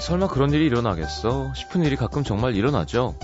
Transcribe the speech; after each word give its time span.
설마 0.00 0.28
그런 0.28 0.52
일이 0.52 0.66
일어나겠어? 0.66 1.52
싶은 1.54 1.84
일이 1.84 1.94
가끔 1.94 2.24
정말 2.24 2.56
일어나죠. 2.56 3.14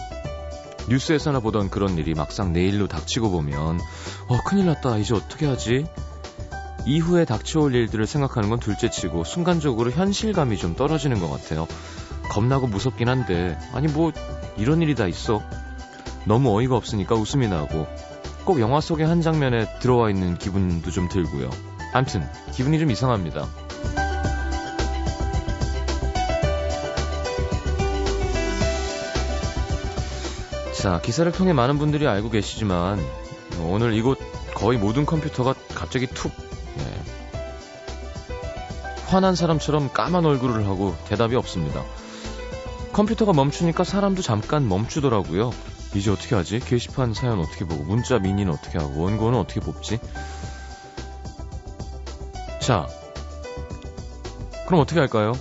뉴스에서나 0.88 1.40
보던 1.40 1.70
그런 1.70 1.96
일이 1.98 2.14
막상 2.14 2.52
내일로 2.52 2.86
닥치고 2.86 3.30
보면, 3.30 3.80
어, 4.28 4.42
큰일 4.44 4.66
났다. 4.66 4.98
이제 4.98 5.14
어떻게 5.14 5.46
하지? 5.46 5.86
이후에 6.84 7.24
닥쳐올 7.24 7.74
일들을 7.74 8.06
생각하는 8.06 8.50
건 8.50 8.60
둘째 8.60 8.88
치고, 8.88 9.24
순간적으로 9.24 9.90
현실감이 9.90 10.56
좀 10.58 10.76
떨어지는 10.76 11.18
것 11.18 11.28
같아요. 11.30 11.66
겁나고 12.30 12.68
무섭긴 12.68 13.08
한데, 13.08 13.58
아니, 13.72 13.88
뭐, 13.88 14.12
이런 14.56 14.82
일이 14.82 14.94
다 14.94 15.06
있어. 15.06 15.42
너무 16.24 16.56
어이가 16.56 16.76
없으니까 16.76 17.16
웃음이 17.16 17.48
나고, 17.48 17.86
꼭 18.44 18.60
영화 18.60 18.80
속의 18.80 19.06
한 19.06 19.22
장면에 19.22 19.66
들어와 19.80 20.10
있는 20.10 20.38
기분도 20.38 20.90
좀 20.92 21.08
들고요. 21.08 21.50
암튼, 21.92 22.28
기분이 22.52 22.78
좀 22.78 22.90
이상합니다. 22.90 23.65
자, 30.86 31.00
기사를 31.00 31.32
통해 31.32 31.52
많은 31.52 31.78
분들이 31.78 32.06
알고 32.06 32.30
계시지만 32.30 33.04
오늘 33.60 33.92
이곳 33.94 34.20
거의 34.54 34.78
모든 34.78 35.04
컴퓨터가 35.04 35.52
갑자기 35.74 36.06
툭 36.06 36.30
네. 36.76 37.02
화난 39.06 39.34
사람처럼 39.34 39.92
까만 39.92 40.24
얼굴을 40.24 40.64
하고 40.68 40.94
대답이 41.08 41.34
없습니다. 41.34 41.82
컴퓨터가 42.92 43.32
멈추니까 43.32 43.82
사람도 43.82 44.22
잠깐 44.22 44.68
멈추더라고요. 44.68 45.50
이제 45.96 46.12
어떻게 46.12 46.36
하지? 46.36 46.60
게시판 46.60 47.14
사연 47.14 47.40
어떻게 47.40 47.64
보고 47.64 47.82
문자 47.82 48.20
미니는 48.20 48.52
어떻게 48.52 48.78
하고 48.78 49.02
원고는 49.02 49.40
어떻게 49.40 49.58
뽑지? 49.58 49.98
자, 52.60 52.86
그럼 54.66 54.82
어떻게 54.82 55.00
할까요? 55.00 55.32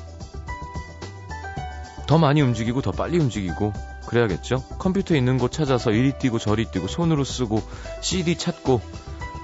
더 2.07 2.17
많이 2.17 2.41
움직이고 2.41 2.81
더 2.81 2.89
빨리 2.89 3.19
움직이고 3.19 3.73
그래야겠죠? 4.07 4.63
컴퓨터에 4.79 5.17
있는 5.17 5.37
곳 5.37 5.51
찾아서 5.51 5.91
이리 5.91 6.13
뛰고 6.17 6.39
저리 6.39 6.65
뛰고 6.65 6.87
손으로 6.87 7.23
쓰고 7.23 7.61
CD 8.01 8.37
찾고 8.37 8.81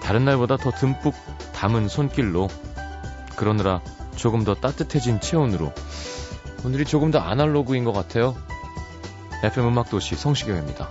다른 0.03 0.25
날보다 0.25 0.57
더 0.57 0.71
듬뿍 0.71 1.13
담은 1.53 1.87
손길로 1.87 2.47
그러느라 3.35 3.81
조금 4.15 4.43
더 4.43 4.55
따뜻해진 4.55 5.19
체온으로 5.19 5.73
오늘이 6.63 6.85
조금 6.85 7.11
더 7.11 7.19
아날로그인 7.19 7.83
것 7.83 7.91
같아요. 7.91 8.35
FM 9.43 9.67
음악도시 9.67 10.15
성시경입니다. 10.15 10.89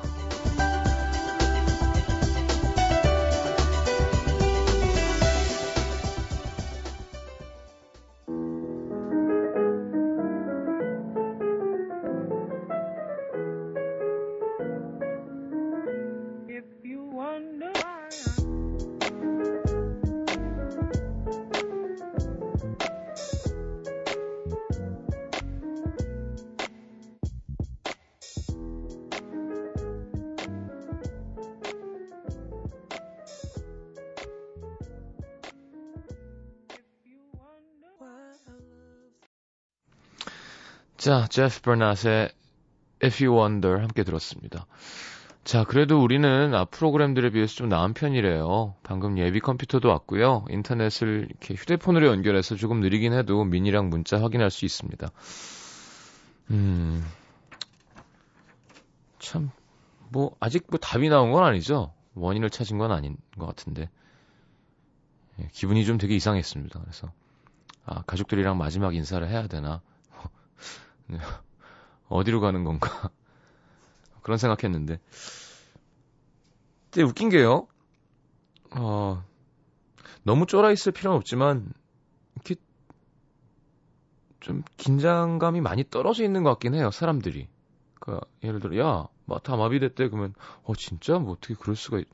제프 41.30 41.60
버낫의 41.62 42.32
If 43.02 43.24
You 43.24 43.40
Wonder 43.40 43.80
함께 43.80 44.02
들었습니다. 44.02 44.66
자, 45.44 45.64
그래도 45.64 46.02
우리는 46.02 46.52
앞 46.54 46.70
프로그램들에 46.72 47.30
비해서 47.30 47.54
좀 47.54 47.68
나은 47.68 47.94
편이래요. 47.94 48.74
방금 48.82 49.16
예비 49.16 49.40
컴퓨터도 49.40 49.88
왔고요. 49.88 50.44
인터넷을 50.50 51.28
이렇게 51.30 51.54
휴대폰으로 51.54 52.08
연결해서 52.08 52.56
조금 52.56 52.80
느리긴 52.80 53.12
해도 53.14 53.44
미니랑 53.44 53.88
문자 53.88 54.20
확인할 54.20 54.50
수 54.50 54.64
있습니다. 54.64 55.10
음, 56.50 57.06
참, 59.20 59.50
뭐, 60.10 60.36
아직 60.40 60.66
뭐 60.68 60.78
답이 60.78 61.08
나온 61.08 61.30
건 61.30 61.44
아니죠. 61.44 61.94
원인을 62.14 62.50
찾은 62.50 62.76
건 62.76 62.90
아닌 62.90 63.16
것 63.38 63.46
같은데. 63.46 63.88
예, 65.38 65.48
기분이 65.52 65.86
좀 65.86 65.96
되게 65.96 66.16
이상했습니다. 66.16 66.80
그래서, 66.80 67.12
아, 67.86 68.02
가족들이랑 68.02 68.58
마지막 68.58 68.96
인사를 68.96 69.26
해야 69.28 69.46
되나. 69.46 69.80
네. 71.10 71.18
어디로 72.08 72.40
가는 72.40 72.64
건가? 72.64 73.10
그런 74.22 74.38
생각했는데. 74.38 74.98
근데 76.90 77.02
웃긴 77.06 77.28
게요. 77.28 77.68
어, 78.72 79.24
너무 80.22 80.46
쫄아 80.46 80.70
있을 80.72 80.92
필요는 80.92 81.16
없지만, 81.16 81.72
이렇게 82.34 82.56
좀 84.40 84.62
긴장감이 84.76 85.60
많이 85.60 85.84
떨어져 85.88 86.24
있는 86.24 86.42
것 86.42 86.50
같긴 86.50 86.74
해요, 86.74 86.90
사람들이. 86.90 87.48
그니까, 87.94 88.20
예를 88.42 88.60
들어, 88.60 88.78
야, 88.78 89.08
마타 89.26 89.56
마비됐대. 89.56 90.08
그러면, 90.08 90.34
어, 90.64 90.74
진짜? 90.74 91.18
뭐 91.18 91.32
어떻게 91.32 91.54
그럴 91.54 91.76
수가, 91.76 91.98
있... 91.98 92.06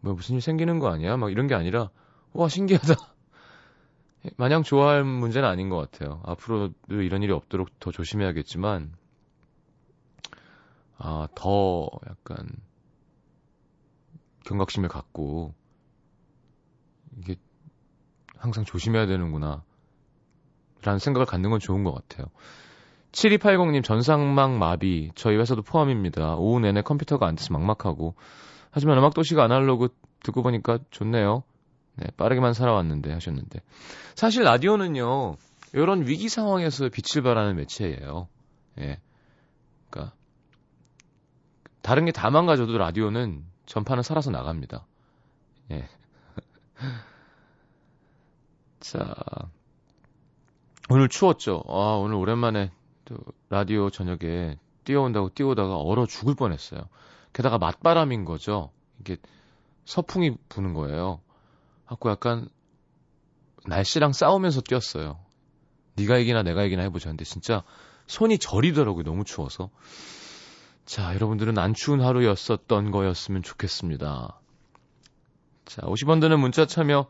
뭐 0.00 0.14
무슨 0.14 0.36
일 0.36 0.40
생기는 0.40 0.78
거 0.78 0.88
아니야? 0.88 1.16
막 1.16 1.30
이런 1.30 1.46
게 1.46 1.54
아니라, 1.54 1.90
와, 2.32 2.48
신기하다. 2.48 2.94
마냥 4.36 4.62
좋아할 4.62 5.04
문제는 5.04 5.48
아닌 5.48 5.68
것 5.68 5.76
같아요. 5.76 6.20
앞으로도 6.24 6.74
이런 6.88 7.22
일이 7.22 7.32
없도록 7.32 7.78
더 7.78 7.90
조심해야겠지만, 7.90 8.92
아, 10.98 11.28
더 11.34 11.88
약간 12.08 12.48
경각심을 14.46 14.88
갖고, 14.88 15.54
이게 17.18 17.36
항상 18.36 18.64
조심해야 18.64 19.06
되는구나. 19.06 19.62
라는 20.82 20.98
생각을 20.98 21.26
갖는 21.26 21.50
건 21.50 21.60
좋은 21.60 21.82
것 21.82 21.94
같아요. 21.94 22.26
7280님 23.12 23.82
전상망 23.84 24.58
마비 24.58 25.10
저희 25.14 25.36
회사도 25.36 25.62
포함입니다. 25.62 26.34
오후 26.34 26.60
내내 26.60 26.82
컴퓨터가 26.82 27.26
안 27.26 27.36
돼서 27.36 27.52
막막하고 27.52 28.14
하지만 28.70 28.98
음악 28.98 29.14
도시가 29.14 29.44
아날로그 29.44 29.88
듣고 30.24 30.42
보니까 30.42 30.78
좋네요. 30.90 31.44
네, 31.96 32.06
빠르게만 32.16 32.54
살아왔는데 32.54 33.12
하셨는데. 33.12 33.60
사실 34.14 34.44
라디오는요, 34.44 35.36
이런 35.74 36.06
위기 36.06 36.28
상황에서 36.28 36.88
빛을 36.88 37.22
발하는 37.22 37.56
매체예요. 37.56 38.28
예. 38.78 39.00
그니까, 39.90 40.12
다른 41.82 42.04
게 42.04 42.12
다 42.12 42.30
망가져도 42.30 42.76
라디오는 42.78 43.44
전파는 43.66 44.02
살아서 44.02 44.30
나갑니다. 44.30 44.86
예. 45.70 45.88
자, 48.80 49.14
오늘 50.90 51.08
추웠죠? 51.08 51.62
아, 51.68 51.96
오늘 52.00 52.16
오랜만에 52.16 52.70
또 53.04 53.16
라디오 53.48 53.90
저녁에 53.90 54.58
뛰어온다고 54.84 55.30
뛰어오다가 55.30 55.76
얼어 55.76 56.06
죽을 56.06 56.34
뻔했어요. 56.34 56.82
게다가 57.32 57.58
맞바람인 57.58 58.24
거죠. 58.24 58.70
이게 59.00 59.16
서풍이 59.86 60.36
부는 60.48 60.74
거예요. 60.74 61.20
하고 61.84 62.10
약간 62.10 62.48
날씨랑 63.66 64.12
싸우면서 64.12 64.62
뛰었어요. 64.62 65.18
네가 65.96 66.18
이기나 66.18 66.42
내가 66.42 66.64
이기나 66.64 66.82
해보자. 66.82 67.08
근데 67.08 67.24
진짜 67.24 67.62
손이 68.06 68.38
저리더라고요. 68.38 69.04
너무 69.04 69.24
추워서. 69.24 69.70
자, 70.84 71.14
여러분들은 71.14 71.56
안 71.58 71.72
추운 71.72 72.02
하루였었던 72.02 72.90
거였으면 72.90 73.42
좋겠습니다. 73.42 74.40
자, 75.64 75.82
50원 75.82 76.20
드는 76.20 76.40
문자 76.40 76.66
참여 76.66 77.06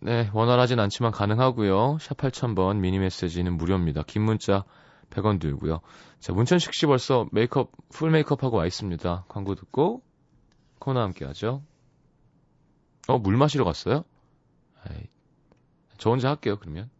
네, 0.00 0.30
원활하진 0.32 0.80
않지만 0.80 1.12
가능하고요. 1.12 1.98
샵 2.00 2.16
8000번 2.16 2.78
미니 2.78 2.98
메시지는 2.98 3.56
무료입니다. 3.56 4.02
긴 4.02 4.22
문자 4.22 4.64
100원 5.10 5.40
들고요. 5.40 5.80
자, 6.20 6.32
문천식 6.32 6.74
씨 6.74 6.86
벌써 6.86 7.26
메이크업 7.32 7.70
full 7.90 8.10
메이크업 8.10 8.42
하고 8.42 8.58
와 8.58 8.66
있습니다. 8.66 9.26
광고 9.28 9.54
듣고 9.54 10.02
코너 10.78 11.00
함께 11.00 11.24
하죠. 11.24 11.62
어, 13.08 13.18
물 13.18 13.36
마시러 13.36 13.64
갔어요? 13.64 14.04
에이, 14.90 15.08
저 15.98 16.10
혼자 16.10 16.28
할게요, 16.30 16.56
그러면. 16.60 16.90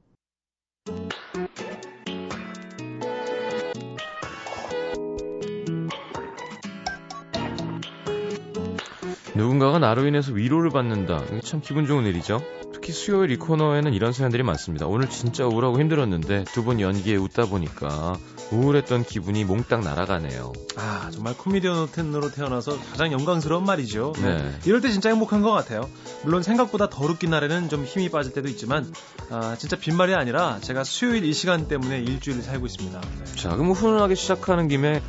누군가가 9.35 9.79
나로 9.79 10.07
인해서 10.07 10.33
위로를 10.33 10.71
받는다. 10.71 11.25
이게 11.25 11.41
참 11.41 11.61
기분 11.61 11.87
좋은 11.87 12.05
일이죠. 12.05 12.41
특히 12.83 12.93
수요일 12.95 13.31
이 13.31 13.37
코너에는 13.37 13.95
이런 13.95 14.13
사연들이 14.13 14.43
많습니다. 14.43 14.87
오늘 14.89 15.09
진짜 15.09 15.47
우울하고 15.47 15.79
힘들었는데 15.79 16.43
두 16.53 16.65
분 16.65 16.81
연기에 16.81 17.15
웃다 17.15 17.47
보니까 17.47 18.17
우울했던 18.51 19.05
기분이 19.05 19.45
몽땅 19.45 19.83
날아가네요. 19.83 20.53
아 20.77 21.09
정말 21.13 21.37
코미디언으로 21.37 22.33
태어나서 22.33 22.77
가장 22.91 23.13
영광스러운 23.13 23.65
말이죠. 23.65 24.15
네. 24.21 24.53
이럴 24.67 24.81
때 24.81 24.91
진짜 24.91 25.11
행복한 25.11 25.43
것 25.43 25.53
같아요. 25.53 25.89
물론 26.25 26.43
생각보다 26.43 26.89
더 26.91 27.05
웃긴 27.05 27.31
날에는 27.31 27.69
좀 27.69 27.85
힘이 27.85 28.09
빠질 28.09 28.33
때도 28.33 28.49
있지만 28.49 28.93
아, 29.31 29.55
진짜 29.57 29.77
빈말이 29.77 30.15
아니라 30.15 30.59
제가 30.61 30.83
수요일 30.83 31.25
이 31.25 31.33
시간 31.33 31.69
때문에 31.69 32.01
일주일을 32.01 32.43
살고 32.43 32.67
있습니다. 32.67 33.01
네. 33.01 33.37
자, 33.37 33.51
그럼 33.51 33.71
훈훈하게 33.73 34.17
시작하는 34.17 34.67
김에 34.67 35.01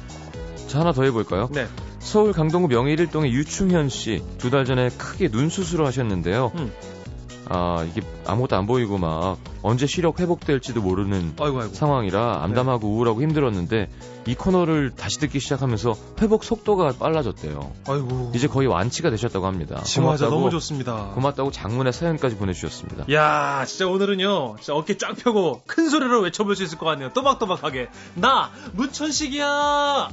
자 0.68 0.80
하나 0.82 0.92
더 0.92 1.04
해볼까요? 1.04 1.50
네. 1.52 1.68
서울 2.00 2.34
강동구 2.34 2.68
명의1동의 2.68 3.32
유충현 3.32 3.90
씨 3.90 4.22
두 4.38 4.52
달 4.52 4.66
전에 4.66 4.90
크게 4.90 5.30
눈 5.30 5.50
수술을 5.50 5.86
하셨는데요. 5.88 6.52
음. 6.56 6.72
아 7.50 7.86
이게 7.90 8.02
아무것도 8.26 8.56
안 8.56 8.66
보이고 8.66 8.98
막 8.98 9.38
언제 9.62 9.86
시력 9.86 10.20
회복될지도 10.20 10.82
모르는 10.82 11.36
아이고 11.40 11.62
아이고. 11.62 11.74
상황이라 11.74 12.44
암담하고 12.44 12.88
우울하고 12.88 13.22
힘들었는데 13.22 13.90
이 14.26 14.36
코너를 14.36 14.92
다시 14.96 15.20
듣기 15.20 15.40
시작하면서 15.40 15.96
회복 16.22 16.44
속도가 16.46 16.94
빨라졌대요. 16.98 17.72
아이고. 17.88 18.32
이제 18.34 18.48
거의 18.48 18.68
완치가 18.68 19.10
되셨다고 19.10 19.46
합니다. 19.46 19.82
고맙다고, 19.96 20.34
너무 20.34 20.50
좋습니다. 20.50 21.12
고맙다고 21.14 21.52
장문의 21.52 21.92
사연까지 21.92 22.38
보내주셨습니다. 22.38 23.06
야, 23.12 23.66
진짜 23.66 23.88
오늘은요, 23.88 24.56
진짜 24.60 24.76
어깨 24.76 24.98
쫙 24.98 25.16
펴고 25.18 25.64
큰 25.68 25.90
소리로 25.90 26.22
외쳐볼 26.22 26.56
수 26.56 26.64
있을 26.64 26.78
것 26.78 26.86
같네요. 26.86 27.12
또박또박하게. 27.14 27.90
나, 28.16 28.52
문천식이야! 28.74 30.10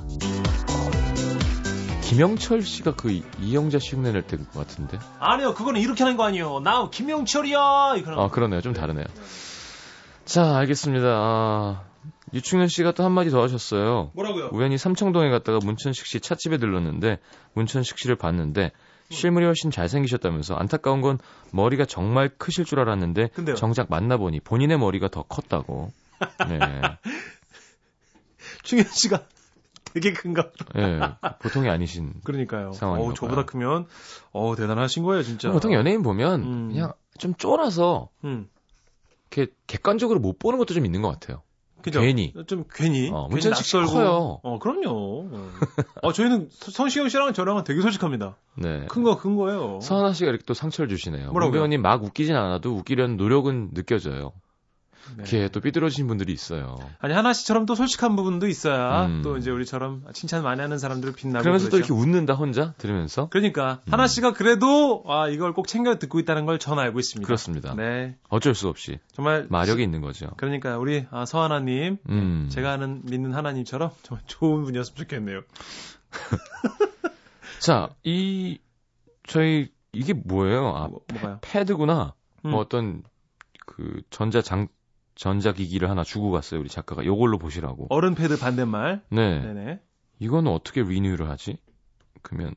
김영철 2.11 2.62
씨가 2.62 2.97
그 2.97 3.12
이- 3.12 3.23
이영자 3.41 3.79
씨 3.79 3.95
흉내낼 3.95 4.23
때인 4.23 4.45
것 4.51 4.67
같은데. 4.67 4.99
아니요, 5.21 5.55
그거는 5.55 5.81
이렇게 5.81 6.03
하는 6.03 6.17
거 6.17 6.25
아니에요. 6.25 6.59
나, 6.59 6.91
김영철이야! 6.91 7.61
하는 7.61 8.12
아 8.15 8.17
거. 8.17 8.29
그러네요. 8.31 8.61
좀 8.61 8.73
다르네요. 8.73 9.05
자 10.25 10.57
알겠습니다. 10.57 11.07
아, 11.09 11.83
유충현 12.35 12.67
씨가 12.67 12.93
또 12.93 13.05
한마디 13.05 13.31
더 13.31 13.41
하셨어요. 13.43 14.11
뭐라고요? 14.15 14.49
우연히 14.53 14.77
삼청동에 14.77 15.31
갔다가 15.31 15.61
문천식 15.62 16.05
씨 16.07 16.19
찻집에 16.21 16.59
들렀는데 16.59 17.19
문천식 17.55 17.97
씨를 17.99 18.17
봤는데 18.17 18.73
실물이 19.11 19.45
훨씬 19.47 19.71
잘생기셨다면서 19.71 20.55
안타까운 20.55 21.01
건 21.03 21.19
머리가 21.53 21.85
정말 21.85 22.29
크실 22.29 22.65
줄 22.65 22.81
알았는데 22.81 23.29
근데요? 23.35 23.55
정작 23.56 23.87
만나보니 23.89 24.41
본인의 24.41 24.79
머리가 24.79 25.09
더 25.09 25.23
컸다고. 25.23 25.91
네. 26.49 26.59
충현 28.63 28.85
씨가 28.87 29.23
되게 29.93 30.13
큰가? 30.13 30.51
예, 30.77 31.01
보통이 31.41 31.69
아니신. 31.69 32.15
그러니까요. 32.25 32.73
상황인가 32.73 33.09
어우, 33.09 33.15
저보다. 33.15 33.45
크면, 33.45 33.87
어우, 34.33 34.57
대단하신 34.57 35.03
거예요, 35.03 35.23
진짜. 35.23 35.51
보통 35.51 35.73
연예인 35.73 36.03
보면 36.03 36.43
음. 36.43 36.69
그냥 36.69 36.93
좀 37.19 37.35
쫄아서 37.35 38.09
음. 38.25 38.49
이렇게 39.31 39.53
객관적으로 39.67 40.21
못 40.21 40.39
보는 40.39 40.59
것도 40.59 40.75
좀 40.75 40.85
있는 40.85 41.03
것 41.03 41.09
같아요. 41.09 41.43
그죠? 41.83 42.01
괜히. 42.01 42.35
좀 42.47 42.65
괜히. 42.75 43.11
어, 43.11 43.29
괜히 43.29 43.49
낯설고. 43.49 43.93
커요. 43.93 44.41
어, 44.43 44.59
그럼요. 44.59 44.91
어, 44.91 45.51
어, 46.03 46.13
저희는 46.13 46.49
성시경 46.51 47.09
씨랑 47.09 47.33
저랑은 47.33 47.65
되게 47.65 47.81
솔직합니다. 47.81 48.37
네. 48.57 48.85
큰 48.87 49.03
거, 49.03 49.17
큰 49.17 49.35
거예요. 49.37 49.81
서하나 49.81 50.13
씨가 50.13 50.29
이렇게 50.29 50.45
또 50.47 50.53
상처를 50.53 50.89
주시네요. 50.91 51.31
뭐라고요? 51.33 51.53
문 51.53 51.53
배우님 51.53 51.81
막 51.83 52.05
웃기진 52.05 52.37
않아도 52.37 52.77
웃기려는 52.77 53.17
노력은 53.17 53.71
느껴져요. 53.73 54.33
네. 55.17 55.25
이렇게 55.25 55.49
또 55.49 55.61
삐뚤어지신 55.61 56.06
분들이 56.06 56.32
있어요. 56.32 56.79
아니 57.00 57.14
하나 57.14 57.32
씨처럼 57.32 57.67
또 57.67 57.75
솔직한 57.75 58.14
부분도 58.17 58.47
있어야 58.47 59.06
음. 59.06 59.23
또 59.23 59.37
이제 59.37 59.50
우리처럼 59.50 60.05
칭찬 60.12 60.43
많이 60.44 60.61
하는 60.61 60.79
사람들 60.79 61.12
빛나고 61.14 61.43
그러면서 61.43 61.67
또 61.67 61.76
그러죠. 61.79 61.94
이렇게 61.94 62.00
웃는다 62.00 62.35
혼자 62.35 62.75
들으면서 62.79 63.29
그러니까 63.31 63.81
음. 63.88 63.93
하나 63.93 64.06
씨가 64.06 64.35
그래도 64.35 65.02
아 65.08 65.29
이걸 65.29 65.52
꼭 65.52 65.67
챙겨 65.67 65.99
듣고 65.99 66.20
있다는 66.20 66.47
걸 66.47 66.61
전 66.61 66.79
알고 66.79 66.99
있습니다. 67.00 67.26
그렇습니다. 67.26 67.75
네, 67.75 68.17
어쩔 68.29 68.55
수 68.55 68.69
없이 68.69 68.99
정말 69.12 69.47
마력이 69.49 69.82
있는 69.82 70.00
거죠. 70.02 70.29
그러니까 70.37 70.76
우리 70.76 71.06
아, 71.11 71.25
서하나님 71.25 71.96
음. 72.08 72.49
제가 72.50 72.73
아는 72.73 73.00
믿는 73.05 73.35
하나님처럼 73.35 73.91
정말 74.03 74.23
좋은 74.26 74.62
분이었으면 74.64 74.96
좋겠네요. 74.96 75.41
자, 77.61 77.91
이 78.03 78.58
저희 79.26 79.70
이게 79.93 80.12
뭐예요? 80.12 80.69
아, 80.76 80.88
뭐? 80.88 81.00
패드구나. 81.41 82.14
음. 82.44 82.50
뭐 82.50 82.61
어떤 82.61 83.03
그 83.67 84.03
전자 84.11 84.41
장 84.43 84.69
전자기기를 85.20 85.90
하나 85.90 86.02
주고 86.02 86.31
갔어요. 86.31 86.61
우리 86.61 86.70
작가가 86.70 87.05
요걸로 87.05 87.37
보시라고. 87.37 87.87
어른 87.90 88.14
패드 88.14 88.38
반대말. 88.38 89.02
네. 89.11 89.40
네네. 89.40 89.81
이거는 90.19 90.50
어떻게 90.50 90.82
리뉴를 90.82 91.28
하지? 91.28 91.58
그러면 92.22 92.55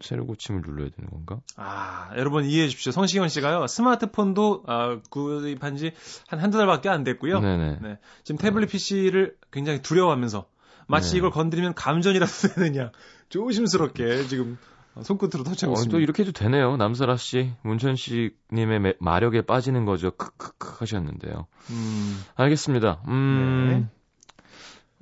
새로 0.00 0.26
고침을 0.26 0.60
눌러야 0.66 0.90
되는 0.90 1.08
건가? 1.10 1.40
아 1.56 2.10
여러분 2.18 2.44
이해해 2.44 2.68
주십시오. 2.68 2.92
성시경 2.92 3.28
씨가요 3.28 3.66
스마트폰도 3.66 4.64
아, 4.66 4.98
구입한 5.10 5.76
지 5.76 5.92
한 6.28 6.38
한두 6.38 6.58
달밖에 6.58 6.90
안 6.90 7.02
됐고요. 7.02 7.40
네네. 7.40 7.78
네. 7.80 7.98
지금 8.24 8.38
태블릿 8.38 8.68
PC를 8.70 9.36
굉장히 9.50 9.80
두려워하면서 9.80 10.46
마치 10.88 11.12
네. 11.12 11.18
이걸 11.18 11.30
건드리면 11.30 11.72
감전이라도 11.74 12.30
되느냐 12.56 12.90
조심스럽게 13.30 14.24
지금 14.24 14.58
손끝으로 15.00 15.42
터치하고 15.44 15.72
어, 15.72 15.78
있습니다. 15.78 15.90
또 15.96 16.00
이렇게 16.00 16.22
해도 16.22 16.32
되네요. 16.32 16.76
남설아 16.76 17.16
씨, 17.16 17.52
문천식님의 17.62 18.80
매- 18.80 18.94
마력에 19.00 19.42
빠지는 19.42 19.84
거죠. 19.86 20.10
크크크 20.10 20.76
하셨는데요. 20.80 21.46
음. 21.70 22.20
알겠습니다. 22.34 23.00
음, 23.08 23.88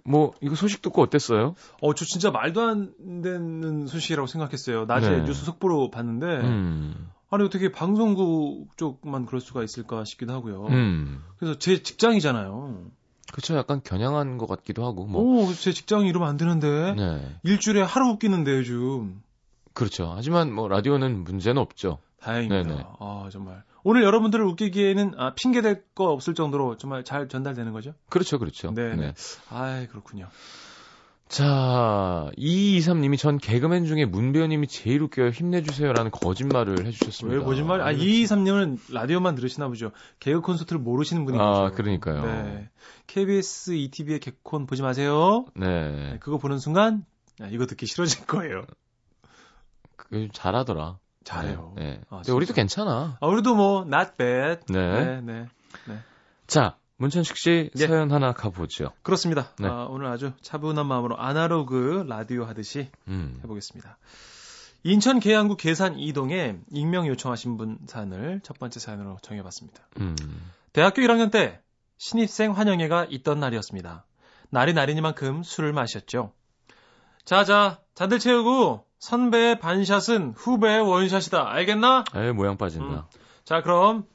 뭐 0.05 0.33
이거 0.41 0.55
소식 0.55 0.81
듣고 0.83 1.03
어땠어요? 1.03 1.55
어, 1.83 1.95
저 1.95 2.05
진짜 2.05 2.31
말도 2.31 2.63
안 2.63 2.93
되는 3.23 3.87
소식이라고 3.87 4.27
생각했어요. 4.27 4.85
낮에 4.87 5.11
네. 5.11 5.25
뉴스 5.25 5.45
속보로 5.45 5.91
봤는데 5.91 6.27
음, 6.27 7.11
아니 7.31 7.45
어떻게 7.45 7.71
방송국 7.71 8.77
쪽만 8.77 9.27
그럴 9.27 9.41
수가 9.41 9.63
있을까 9.63 10.05
싶기도 10.05 10.33
하고요. 10.33 10.67
음, 10.69 11.23
그래서 11.39 11.59
제 11.59 11.83
직장이잖아요. 11.83 12.87
그쵸. 13.33 13.57
약간 13.57 13.81
겨냥한 13.85 14.39
것 14.39 14.47
같기도 14.49 14.85
하고 14.85 15.07
뭐. 15.07 15.23
오, 15.23 15.53
제 15.53 15.73
직장이 15.73 16.09
이러면 16.09 16.29
안 16.29 16.37
되는데 16.37 16.95
네, 16.97 17.37
일주일에 17.45 17.83
하루 17.83 18.09
웃기는데 18.11 18.57
요즘 18.59 19.23
그렇죠. 19.81 20.13
하지만 20.15 20.53
뭐 20.53 20.69
라디오는 20.69 21.25
문제는 21.25 21.61
없죠. 21.61 22.01
다행입니다. 22.21 22.69
네네. 22.69 22.85
아 22.99 23.31
정말 23.33 23.65
오늘 23.83 24.03
여러분들을 24.03 24.45
웃기기에는 24.45 25.15
아, 25.17 25.33
핑계 25.35 25.63
댈거 25.63 26.05
없을 26.05 26.35
정도로 26.35 26.77
정말 26.77 27.03
잘 27.03 27.29
전달되는 27.29 27.73
거죠? 27.73 27.95
그렇죠, 28.11 28.39
그렇죠. 28.39 28.73
네. 28.73 29.15
아 29.49 29.87
그렇군요. 29.91 30.29
자, 31.29 32.29
223님이 32.37 33.17
전 33.17 33.39
개그맨 33.39 33.87
중에 33.87 34.05
문 34.05 34.33
배우님이 34.33 34.67
제일 34.67 35.01
웃겨요. 35.01 35.31
힘내주세요라는 35.31 36.11
거짓말을 36.11 36.85
해주셨습니다. 36.85 37.39
왜 37.39 37.43
거짓말? 37.43 37.81
아, 37.81 37.91
223님은 37.91 38.93
라디오만 38.93 39.35
들으시나 39.35 39.69
보죠. 39.69 39.93
개그 40.19 40.43
콘서트를 40.43 40.79
모르시는 40.79 41.25
분이 41.25 41.39
아. 41.41 41.71
그러니까요. 41.71 42.27
네. 42.27 42.69
KBS 43.07 43.77
ETV의 43.77 44.19
개콘 44.19 44.67
보지 44.67 44.83
마세요. 44.83 45.47
네. 45.55 45.67
네, 45.67 46.19
그거 46.21 46.37
보는 46.37 46.59
순간 46.59 47.07
야, 47.41 47.49
이거 47.49 47.65
듣기 47.65 47.87
싫어질 47.87 48.27
거예요. 48.27 48.67
그 50.09 50.29
잘하더라. 50.33 50.99
잘해요. 51.25 51.75
네. 51.77 51.83
네. 51.83 52.01
아, 52.09 52.17
근데 52.17 52.33
우리도 52.33 52.55
괜찮아. 52.55 53.19
아, 53.21 53.27
우리도 53.27 53.55
뭐 53.55 53.83
not 53.83 54.13
bad. 54.17 54.63
네. 54.69 55.21
네, 55.21 55.47
네. 55.87 55.99
자, 56.47 56.77
문천식 56.97 57.37
씨 57.37 57.71
예. 57.77 57.87
사연 57.87 58.11
하나 58.11 58.33
가보죠. 58.33 58.93
그렇습니다. 59.03 59.53
네. 59.59 59.69
아, 59.69 59.87
오늘 59.89 60.07
아주 60.07 60.33
차분한 60.43 60.87
마음으로 60.87 61.19
아날로그 61.19 62.05
라디오 62.09 62.45
하듯이 62.45 62.91
음. 63.09 63.39
해보겠습니다. 63.43 63.99
인천 64.83 65.21
계양구 65.21 65.57
계산 65.57 65.99
이동에 65.99 66.59
익명 66.71 67.07
요청하신 67.07 67.59
분 67.59 67.79
사연을 67.87 68.41
첫 68.43 68.59
번째 68.59 68.81
사연으로 68.81 69.19
정해봤습니다. 69.23 69.83
음. 70.01 70.17
대학교 70.73 71.03
1학년 71.03 71.31
때 71.31 71.61
신입생 71.99 72.53
환영회가 72.53 73.07
있던 73.11 73.41
날이었습니다. 73.41 74.07
날이 74.51 74.73
날이니만큼 74.73 75.43
술을 75.43 75.73
마셨죠. 75.73 76.33
자자, 77.25 77.81
잔들 78.01 78.19
채우고 78.19 78.87
선배의 78.99 79.61
반샷은 79.61 80.33
후배의 80.35 80.81
원샷이다. 80.81 81.53
알겠나? 81.53 82.05
에이, 82.17 82.33
모양 82.33 82.57
빠진다. 82.57 83.09
자, 83.45 83.61
그럼 83.61 84.07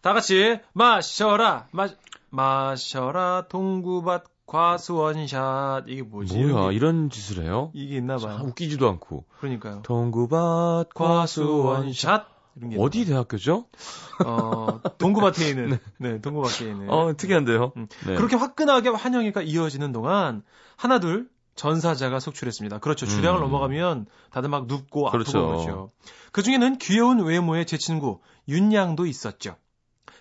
다 0.00 0.14
같이 0.14 0.60
마셔라. 0.72 1.66
마, 1.70 1.88
마셔라. 2.30 3.48
동구밭 3.50 4.24
과수 4.46 4.94
원샷. 4.94 5.84
이게 5.88 6.00
뭐지? 6.00 6.38
뭐야, 6.38 6.68
이게, 6.68 6.76
이런 6.76 7.10
짓을 7.10 7.44
해요? 7.44 7.70
이게 7.74 7.96
있나 7.96 8.16
참 8.16 8.30
봐요. 8.30 8.48
웃기지도 8.48 8.88
않고. 8.88 9.26
그러니까요. 9.40 9.82
동구밭 9.82 10.94
과수 10.94 11.64
원샷. 11.66 12.26
이런 12.56 12.70
게 12.70 12.76
어디 12.80 13.04
대학교죠? 13.04 13.66
어, 14.24 14.80
동구밭에 14.96 15.50
있는. 15.50 15.78
네, 15.98 16.18
동구밭에 16.22 16.64
있는. 16.70 16.88
어, 16.88 17.14
특이한데요. 17.14 17.72
음. 17.76 17.88
네. 18.06 18.14
그렇게 18.14 18.36
화끈하게 18.36 18.88
환영회가 18.88 19.42
이어지는 19.42 19.92
동안 19.92 20.42
하나 20.76 20.98
둘 20.98 21.28
전사자가 21.54 22.18
속출했습니다. 22.20 22.78
그렇죠. 22.78 23.06
주량을 23.06 23.40
음. 23.40 23.44
넘어가면 23.44 24.06
다들 24.30 24.48
막 24.48 24.66
눕고 24.66 25.10
그렇죠. 25.10 25.38
아프고 25.38 25.52
그러죠. 25.64 25.90
그 26.32 26.42
중에는 26.42 26.78
귀여운 26.78 27.24
외모의 27.24 27.64
제 27.66 27.76
친구 27.78 28.20
윤양도 28.48 29.06
있었죠. 29.06 29.56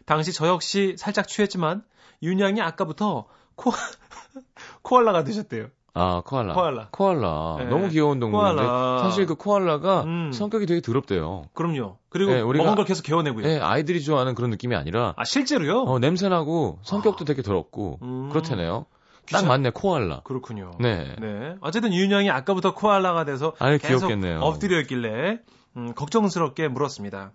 당시 0.06 0.32
저 0.34 0.48
역시 0.48 0.96
살짝 0.98 1.28
취했지만 1.28 1.84
윤양이 2.22 2.62
아까부터 2.62 3.26
코 3.56 3.72
코알라가 4.82 5.24
되셨대요. 5.24 5.68
아, 5.96 6.22
코알라. 6.26 6.54
코알라. 6.56 6.88
코알라. 6.92 7.56
네. 7.60 7.66
너무 7.66 7.88
귀여운 7.90 8.20
동물인데 8.20 8.64
코알라. 8.64 9.00
사실 9.04 9.28
그 9.28 9.36
코알라가 9.36 10.04
음. 10.04 10.32
성격이 10.32 10.66
되게 10.66 10.82
더럽대요. 10.82 11.44
그럼요. 11.54 11.98
그리고 12.10 12.32
네, 12.32 12.42
우리가- 12.42 12.58
먹은 12.64 12.76
걸 12.76 12.86
계속 12.86 13.04
개워내고요. 13.04 13.46
예, 13.48 13.60
아이들이 13.60 14.02
좋아하는 14.02 14.34
그런 14.34 14.50
느낌이 14.50 14.76
아니라 14.76 15.14
아 15.18 15.24
실제로요? 15.24 15.84
어, 15.84 16.00
냄새나고 16.00 16.80
성격도 16.82 17.26
되게 17.26 17.44
더럽고 17.44 18.00
음. 18.02 18.30
그렇다네요. 18.30 18.86
딱 19.32 19.40
귀찮- 19.40 19.48
맞네, 19.48 19.72
코알라. 19.72 20.22
그렇군요. 20.24 20.72
네. 20.80 21.16
네. 21.20 21.56
어쨌든 21.62 21.94
윤양이 21.94 22.30
아까부터 22.30 22.74
코알라가 22.76 23.26
돼서 23.26 23.54
아유, 23.60 23.78
계속 23.80 24.08
귀엽겠네요. 24.08 24.40
엎드려 24.42 24.80
있길래 24.82 25.40
음, 25.78 25.94
걱정스럽게 25.94 26.68
물었습니다. 26.68 27.32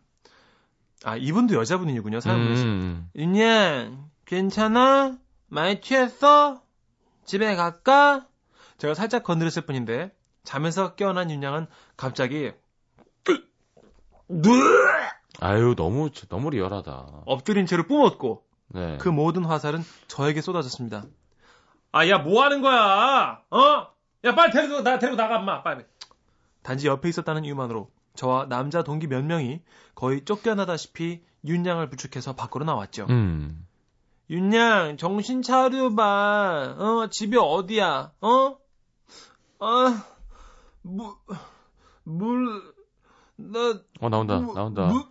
아, 1.04 1.16
이분도 1.16 1.54
여자분이군요, 1.54 2.20
사연분이. 2.20 2.60
음. 2.62 3.08
윤양, 3.16 4.10
괜찮아? 4.26 5.16
많이 5.48 5.80
취했어? 5.80 6.60
집에 7.24 7.54
갈까? 7.56 8.26
제가 8.78 8.94
살짝 8.94 9.22
건드렸을 9.24 9.62
뿐인데, 9.62 10.12
잠에서 10.44 10.94
깨어난 10.94 11.30
윤양은 11.30 11.66
갑자기, 11.96 12.52
아유, 15.40 15.74
너무, 15.76 16.10
너무 16.28 16.50
리얼하다. 16.50 17.22
엎드린 17.26 17.66
채로 17.66 17.86
뿜었고, 17.86 18.44
네. 18.68 18.98
그 18.98 19.08
모든 19.08 19.44
화살은 19.44 19.82
저에게 20.08 20.40
쏟아졌습니다. 20.40 21.04
아, 21.92 22.06
야, 22.08 22.18
뭐 22.18 22.42
하는 22.44 22.60
거야? 22.60 23.42
어? 23.50 23.86
야, 24.24 24.34
빨리 24.34 24.52
데리고, 24.52 24.82
나, 24.82 24.98
데리고 24.98 25.16
나가, 25.16 25.38
엄마, 25.38 25.62
빨리. 25.62 25.84
단지 26.62 26.86
옆에 26.86 27.08
있었다는 27.08 27.44
이유만으로 27.44 27.90
저와 28.14 28.46
남자 28.48 28.82
동기 28.82 29.06
몇 29.06 29.24
명이 29.24 29.62
거의 29.94 30.24
쫓겨나다시피 30.24 31.22
윤양을 31.46 31.88
부축해서 31.88 32.34
밖으로 32.34 32.64
나왔죠. 32.64 33.06
음. 33.08 33.66
윤양, 34.28 34.98
정신 34.98 35.40
차려봐. 35.40 36.76
어, 36.78 37.08
집이 37.10 37.38
어디야? 37.38 38.12
어? 38.20 38.58
아, 39.60 40.04
물, 40.82 41.14
물, 42.04 42.74
나, 43.36 43.80
어, 44.00 44.08
나온다, 44.10 44.38
물, 44.38 44.54
나온다. 44.54 44.86
물, 44.86 45.02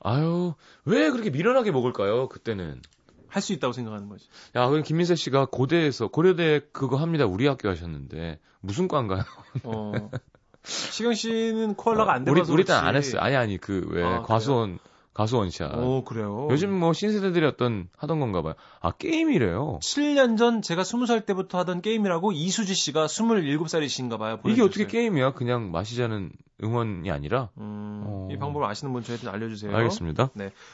아유, 0.00 0.54
왜 0.84 1.10
그렇게 1.10 1.30
미련하게 1.30 1.72
먹을까요, 1.72 2.28
그때는? 2.28 2.80
할 3.28 3.42
수 3.42 3.52
있다고 3.52 3.72
생각하는 3.72 4.08
거지. 4.08 4.26
야, 4.54 4.68
그 4.68 4.82
김민세 4.82 5.14
씨가 5.14 5.46
고대에서, 5.46 6.08
고려대 6.08 6.60
그거 6.72 6.96
합니다. 6.96 7.26
우리 7.26 7.46
학교 7.46 7.68
하셨는데. 7.68 8.38
무슨 8.60 8.88
과인가요? 8.88 9.22
어. 9.64 10.10
시경 10.64 11.14
씨는 11.14 11.74
코알라가 11.74 12.12
안 12.14 12.22
우리, 12.22 12.34
돼봐서 12.40 12.52
우리 12.52 12.64
때는 12.64 12.80
안 12.80 12.86
그렇지. 12.92 13.08
했어요. 13.08 13.22
아니, 13.22 13.36
아니, 13.36 13.58
그, 13.58 13.86
왜, 13.90 14.02
아, 14.04 14.22
과수원, 14.22 14.78
과수원샷. 15.16 15.78
오, 15.78 16.04
그래요? 16.04 16.46
요즘 16.50 16.78
뭐 16.78 16.92
신세대들이 16.92 17.46
어떤, 17.46 17.88
하던 17.96 18.20
건가 18.20 18.42
봐요. 18.42 18.52
아, 18.80 18.90
게임이래요. 18.90 19.78
7년 19.82 20.36
전 20.36 20.60
제가 20.60 20.82
20살 20.82 21.24
때부터 21.24 21.56
하던 21.58 21.80
게임이라고 21.80 22.32
이수지 22.32 22.74
씨가 22.74 23.06
27살이신가 23.06 24.18
봐요. 24.18 24.38
이게 24.44 24.60
어떻게 24.60 24.84
보내주셨어요. 24.84 24.88
게임이야? 24.88 25.32
그냥 25.32 25.72
마시자는 25.72 26.32
응원이 26.62 27.10
아니라? 27.10 27.48
음, 27.56 28.04
어. 28.06 28.28
이 28.30 28.36
방법을 28.36 28.66
아시는 28.66 28.92
분 28.92 29.02
저희한테 29.02 29.30
알려주세요. 29.30 29.74
알겠습니다. 29.74 30.30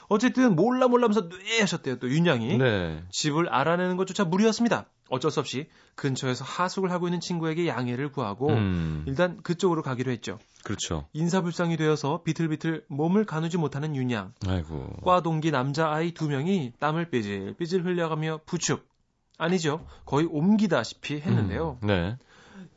어쨌든 0.08 0.56
몰라 0.56 0.88
몰라면서 0.88 1.28
뇌 1.28 1.60
하셨대요. 1.60 2.00
또 2.00 2.10
윤양이. 2.10 2.58
네. 2.58 3.04
집을 3.10 3.48
알아내는 3.48 3.96
것조차 3.96 4.24
무리였습니다. 4.24 4.86
어쩔 5.12 5.30
수 5.30 5.40
없이 5.40 5.68
근처에서 5.94 6.42
하숙을 6.42 6.90
하고 6.90 7.06
있는 7.06 7.20
친구에게 7.20 7.66
양해를 7.68 8.10
구하고 8.12 8.48
음, 8.48 9.04
일단 9.06 9.42
그쪽으로 9.42 9.82
가기로 9.82 10.10
했죠. 10.10 10.38
그렇죠. 10.64 11.06
인사불상이 11.12 11.76
되어서 11.76 12.22
비틀비틀 12.22 12.86
몸을 12.88 13.26
가누지 13.26 13.58
못하는 13.58 13.94
윤양. 13.94 14.32
아이고. 14.48 14.96
과 15.04 15.20
동기 15.20 15.50
남자아이 15.50 16.12
두 16.12 16.28
명이 16.28 16.72
땀을 16.80 17.10
삐질삐질 17.10 17.84
흘려가며 17.84 18.40
부축. 18.46 18.88
아니죠. 19.36 19.86
거의 20.06 20.26
옮기다시피 20.30 21.20
했는데요. 21.20 21.78
음, 21.82 21.86
네. 21.86 22.16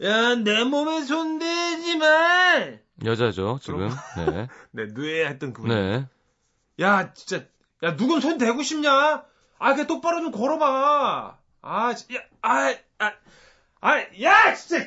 야, 0.03 0.35
내 0.35 0.65
몸에 0.65 1.03
손대지 1.03 1.97
마! 1.97 2.05
여자죠, 3.05 3.59
지금. 3.61 3.89
네. 4.17 4.47
네, 4.71 4.93
뇌 4.93 5.25
했던 5.25 5.53
그분. 5.53 5.69
네. 5.69 6.05
야, 6.81 7.13
진짜, 7.13 7.45
야, 7.83 7.95
누군 7.95 8.19
손 8.19 8.37
대고 8.37 8.61
싶냐? 8.61 9.23
아, 9.57 9.71
그냥 9.71 9.87
똑바로 9.87 10.19
좀 10.21 10.31
걸어봐. 10.31 11.37
아, 11.67 11.95
지- 11.95 12.15
야, 12.15 12.19
아, 12.43 12.75
아, 13.00 13.12
아, 13.81 14.00
야, 14.22 14.53
진짜! 14.53 14.86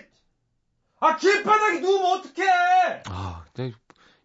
아, 1.01 1.17
길바닥에 1.17 1.81
누우면 1.81 2.19
어떡해! 2.21 3.03
아, 3.09 3.45
네. 3.55 3.73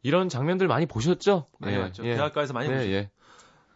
이런 0.04 0.30
장면들 0.30 0.68
많이 0.68 0.86
보셨죠? 0.86 1.48
많이 1.58 1.76
예, 1.76 1.80
봤죠. 1.82 2.06
예. 2.06 2.16
대학가에서 2.16 2.54
많이 2.54 2.70
네, 2.70 2.76
보죠. 2.76 2.90
예. 2.90 3.12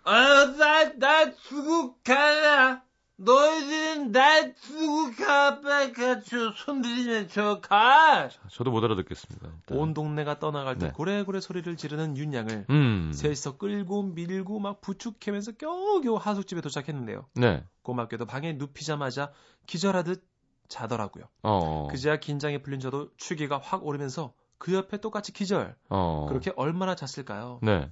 아, 0.04 0.46
나, 0.58 0.94
나 0.94 1.32
두고 1.32 1.98
가라. 2.04 2.84
너희들은 3.18 4.12
날 4.12 4.54
두고 4.54 5.12
가. 5.24 5.60
빨리 5.60 5.92
가. 5.92 6.22
저, 6.22 6.52
손 6.56 6.82
들이면 6.82 7.30
저 7.30 7.60
가. 7.62 8.30
저도 8.50 8.72
못 8.72 8.84
알아듣겠습니다. 8.84 9.48
일단. 9.48 9.78
온 9.78 9.94
동네가 9.94 10.40
떠나갈 10.40 10.78
때 10.78 10.88
네. 10.88 10.92
고래고래 10.94 11.40
소리를 11.40 11.76
지르는 11.76 12.16
윤양을 12.16 12.68
음. 12.70 13.12
셋이서 13.14 13.58
끌고 13.58 14.04
밀고 14.04 14.60
막 14.60 14.82
부축하면서 14.82 15.54
겨우겨우 15.54 16.16
하숙집에 16.16 16.62
도착했는데요. 16.62 17.26
네. 17.34 17.64
고맙게도 17.82 18.26
방에 18.26 18.54
눕히자마자 18.54 19.32
기절하듯 19.66 20.24
자더라고요. 20.68 21.26
어. 21.44 21.88
그제야 21.90 22.18
긴장이 22.18 22.62
풀린 22.62 22.80
저도 22.80 23.10
추기가 23.18 23.58
확 23.58 23.86
오르면서 23.86 24.34
그 24.58 24.74
옆에 24.74 24.98
똑같이 24.98 25.32
기절. 25.34 25.76
어. 25.90 26.26
그렇게 26.30 26.52
얼마나 26.56 26.96
잤을까요? 26.96 27.60
네. 27.64 27.90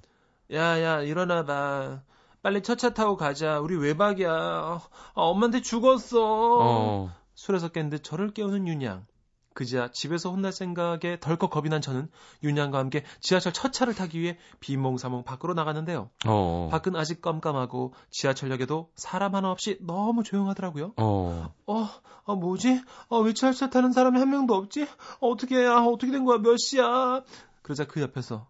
야야 0.52 1.02
일어나봐. 1.02 2.02
빨리 2.46 2.62
첫차 2.62 2.90
타고 2.90 3.16
가자. 3.16 3.58
우리 3.58 3.74
외박이야. 3.76 4.30
아, 4.30 4.80
엄마한테 5.14 5.62
죽었어. 5.62 6.20
어. 6.20 7.12
술에서 7.34 7.70
깬 7.70 7.90
듯 7.90 8.04
저를 8.04 8.30
깨우는 8.30 8.68
윤양. 8.68 9.04
그제야 9.52 9.90
집에서 9.90 10.30
혼날 10.30 10.52
생각에 10.52 11.18
덜컥 11.18 11.50
겁이 11.50 11.68
난 11.70 11.80
저는 11.80 12.08
윤양과 12.44 12.78
함께 12.78 13.02
지하철 13.18 13.52
첫 13.52 13.72
차를 13.72 13.96
타기 13.96 14.20
위해 14.20 14.38
비몽사몽 14.60 15.24
밖으로 15.24 15.54
나갔는데요. 15.54 16.10
어. 16.24 16.68
밖은 16.70 16.94
아직 16.94 17.20
깜깜하고 17.20 17.94
지하철역에도 18.12 18.92
사람 18.94 19.34
하나 19.34 19.50
없이 19.50 19.78
너무 19.80 20.22
조용하더라고요. 20.22 20.92
어. 20.98 21.52
어, 21.66 21.88
아 22.26 22.34
뭐지? 22.36 22.80
아, 23.10 23.16
왜 23.16 23.32
지하철 23.32 23.70
타는 23.70 23.90
사람이 23.90 24.20
한 24.20 24.30
명도 24.30 24.54
없지? 24.54 24.84
아, 24.84 24.86
어떻게, 25.18 25.66
아, 25.66 25.84
어떻게 25.84 26.12
된 26.12 26.24
거야? 26.24 26.38
몇 26.38 26.56
시야? 26.58 27.24
그러자 27.62 27.88
그 27.88 28.00
옆에서 28.00 28.48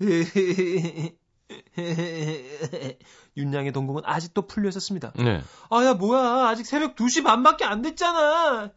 윤양의 3.36 3.72
동공은 3.72 4.02
아직도 4.04 4.46
풀려 4.46 4.68
있었습니다. 4.70 5.12
네. 5.16 5.42
아, 5.70 5.84
야, 5.84 5.94
뭐야. 5.94 6.48
아직 6.48 6.66
새벽 6.66 6.96
2시 6.96 7.22
반밖에 7.24 7.64
안 7.64 7.82
됐잖아. 7.82 8.72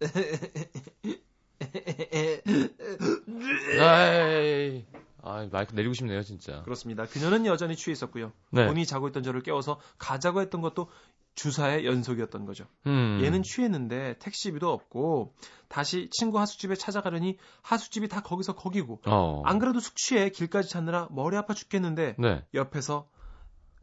아이. 3.80 4.84
아, 5.22 5.46
마이크 5.50 5.74
내리고 5.74 5.94
싶네요, 5.94 6.22
진짜. 6.22 6.62
그렇습니다. 6.62 7.06
그녀는 7.06 7.46
여전히 7.46 7.74
취해 7.76 7.92
있었고요. 7.92 8.32
네. 8.50 8.66
본인이 8.66 8.86
자고 8.86 9.08
있던 9.08 9.22
저를 9.22 9.42
깨워서 9.42 9.78
가자고 9.98 10.40
했던 10.40 10.62
것도 10.62 10.88
주사의 11.34 11.86
연속이었던 11.86 12.44
거죠. 12.44 12.66
음. 12.86 13.20
얘는 13.22 13.42
취했는데 13.42 14.16
택시비도 14.18 14.70
없고 14.70 15.34
다시 15.68 16.08
친구 16.10 16.38
하숙집에 16.38 16.74
찾아가려니 16.74 17.38
하숙집이 17.62 18.08
다 18.08 18.20
거기서 18.20 18.54
거기고 18.54 19.00
어. 19.06 19.42
안 19.44 19.58
그래도 19.58 19.80
숙취에 19.80 20.30
길까지 20.30 20.68
찾느라 20.68 21.08
머리 21.10 21.36
아파 21.36 21.54
죽겠는데 21.54 22.16
네. 22.18 22.44
옆에서 22.54 23.08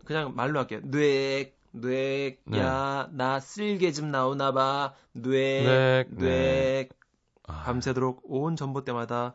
그냥 0.06 0.36
말로 0.36 0.60
할게 0.60 0.82
뇌, 0.84 1.54
뇌, 1.72 2.38
네. 2.46 2.60
야, 2.60 3.10
나 3.12 3.40
쓸개 3.40 3.92
좀 3.92 4.12
나오나 4.12 4.52
봐. 4.52 4.94
뇌, 5.14 5.64
네, 5.64 6.06
뇌. 6.10 6.90
아. 7.44 7.64
밤새도록 7.64 8.22
온 8.26 8.56
전봇대마다 8.56 9.34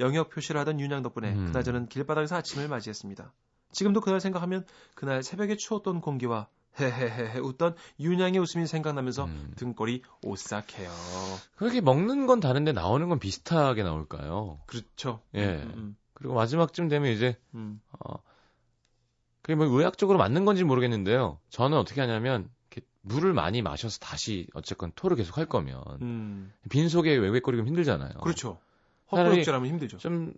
영역 0.00 0.30
표시를 0.30 0.60
하던 0.60 0.80
윤양 0.80 1.02
덕분에 1.02 1.32
음. 1.32 1.46
그날 1.46 1.62
저는 1.62 1.88
길바닥에서 1.88 2.36
아침을 2.36 2.68
맞이했습니다. 2.68 3.32
지금도 3.72 4.00
그날 4.00 4.20
생각하면 4.20 4.64
그날 4.94 5.22
새벽에 5.22 5.56
추웠던 5.56 6.00
공기와 6.00 6.48
헤헤헤헤 6.80 7.38
웃던 7.38 7.76
윤양의 8.00 8.40
웃음이 8.40 8.66
생각나면서 8.66 9.26
음. 9.26 9.52
등골이 9.56 10.02
오싹해요. 10.22 10.90
그렇게 11.56 11.80
먹는 11.80 12.26
건 12.26 12.40
다른데 12.40 12.72
나오는 12.72 13.08
건 13.08 13.18
비슷하게 13.18 13.82
나올까요? 13.82 14.60
그렇죠. 14.66 15.20
예. 15.34 15.62
음, 15.62 15.96
그리고 16.14 16.34
마지막쯤 16.34 16.88
되면 16.88 17.12
이제 17.12 17.38
음, 17.54 17.80
어, 18.00 18.16
그게 19.42 19.54
뭐 19.54 19.66
의학적으로 19.66 20.18
맞는 20.18 20.44
건지 20.44 20.64
모르겠는데요. 20.64 21.38
저는 21.50 21.76
어떻게 21.78 22.00
하냐면 22.00 22.48
이렇게 22.70 22.86
물을 23.02 23.32
많이 23.32 23.62
마셔서 23.62 23.98
다시 23.98 24.48
어쨌건 24.54 24.90
토를 24.96 25.16
계속 25.16 25.36
할 25.38 25.46
거면 25.46 25.82
음. 26.02 26.52
빈 26.70 26.88
속에 26.88 27.14
외외거리면 27.14 27.66
힘들잖아요. 27.68 28.14
그렇죠. 28.14 28.58
헛구역질하면 29.12 29.68
힘들죠. 29.68 29.98
좀 29.98 30.32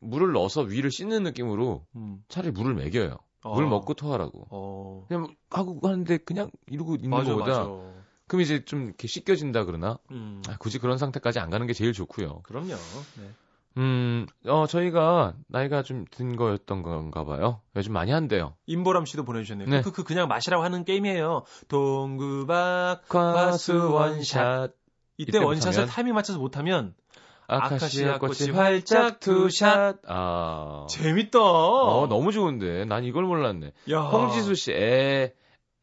물을 0.00 0.32
넣어서 0.32 0.62
위를 0.62 0.90
씻는 0.90 1.22
느낌으로 1.24 1.86
음. 1.96 2.24
차라리 2.28 2.52
물을 2.52 2.74
먹여요. 2.74 3.18
어. 3.42 3.54
물 3.54 3.66
먹고 3.66 3.94
토하라고. 3.94 4.46
어. 4.50 5.04
그냥 5.08 5.22
뭐 5.22 5.30
하고 5.50 5.80
하는데 5.88 6.16
그냥 6.18 6.50
이러고 6.66 6.96
있는 6.96 7.10
맞아, 7.10 7.30
것보다 7.32 7.58
맞아. 7.60 7.70
그럼 8.26 8.42
이제 8.42 8.64
좀 8.64 8.84
이렇게 8.86 9.08
씻겨진다 9.08 9.64
그러나 9.64 9.98
음. 10.10 10.42
아, 10.48 10.56
굳이 10.58 10.78
그런 10.78 10.98
상태까지 10.98 11.38
안 11.38 11.48
가는 11.50 11.66
게 11.66 11.72
제일 11.72 11.92
좋고요. 11.92 12.40
그럼요. 12.42 12.68
네. 12.68 13.30
음, 13.78 14.26
어 14.46 14.66
저희가 14.66 15.34
나이가 15.46 15.82
좀 15.82 16.04
든 16.10 16.34
거였던 16.36 16.82
건가 16.82 17.24
봐요. 17.24 17.60
요즘 17.76 17.92
많이 17.92 18.10
한대요. 18.10 18.54
임보람 18.66 19.06
씨도 19.06 19.24
보내주셨네요. 19.24 19.68
네. 19.68 19.82
그, 19.82 19.92
그, 19.92 20.02
그냥 20.04 20.26
마시라고 20.28 20.64
하는 20.64 20.84
게임이에요. 20.84 21.44
동구 21.68 23.08
밖, 23.08 23.92
과수원샷 23.92 24.72
이때 25.16 25.38
원샷을? 25.38 25.86
타이밍 25.86 26.14
맞춰서 26.14 26.38
못하면 26.38 26.94
아카시아 27.48 28.18
꽃이 28.18 28.50
활짝 28.50 29.20
투샷. 29.20 30.02
아. 30.06 30.86
재밌다. 30.88 31.40
어, 31.40 32.06
너무 32.06 32.30
좋은데. 32.30 32.84
난 32.84 33.04
이걸 33.04 33.24
몰랐네. 33.24 33.72
야. 33.90 34.00
홍지수 34.00 34.54
씨, 34.54 34.72
에, 34.72 35.32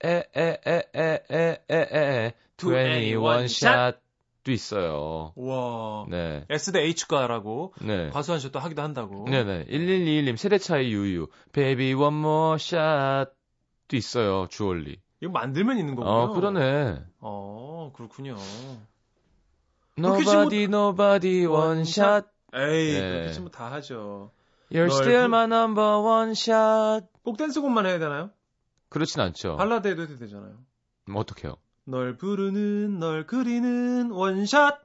에, 0.05 0.23
에, 0.35 0.59
에, 0.65 0.83
에, 0.95 1.23
에, 1.31 1.59
에, 1.69 1.77
에, 1.77 2.33
21 2.57 3.49
샷. 3.49 3.99
있어요. 4.47 5.33
와. 5.35 6.05
네. 6.07 6.45
S 6.51 6.71
대 6.71 6.83
H가라고 6.83 7.73
네. 7.81 8.11
과수한 8.11 8.39
샷도 8.39 8.59
하기도 8.59 8.83
한다고. 8.83 9.25
네 9.27 9.43
네. 9.43 9.65
1121님, 9.65 10.37
세대 10.37 10.59
차이 10.59 10.93
유유. 10.93 11.27
베이비 11.51 11.93
원 11.93 12.13
모어 12.13 12.59
샷도 12.59 13.31
있어요. 13.93 14.45
주얼리. 14.51 14.99
이거 15.21 15.31
만들면 15.31 15.79
있는 15.79 15.95
거군요. 15.95 16.13
어, 16.15 16.33
그러네. 16.33 16.99
어, 17.21 17.91
그렇군요. 17.95 18.35
Nobody, 19.97 20.63
nobody, 20.65 21.45
one 21.45 21.81
shot. 21.81 22.27
에이, 22.53 22.93
네. 22.93 23.01
그렇게 23.11 23.31
치면 23.31 23.51
다 23.51 23.71
하죠. 23.73 24.31
You're 24.71 24.87
널 24.87 25.01
still 25.01 25.21
부- 25.27 25.35
my 25.35 25.43
number 25.45 25.97
one 26.01 26.31
shot. 26.31 27.07
꼭 27.23 27.37
댄스곡만 27.37 27.85
해야 27.85 27.99
되나요? 27.99 28.31
그렇진 28.89 29.21
않죠. 29.21 29.55
발라드 29.57 29.87
해도 29.87 30.01
해도 30.03 30.17
되잖아요. 30.17 30.57
음, 31.09 31.15
어떡해요? 31.15 31.55
널 31.85 32.17
부르는, 32.17 32.99
널 32.99 33.25
그리는 33.27 34.09
원샷. 34.11 34.79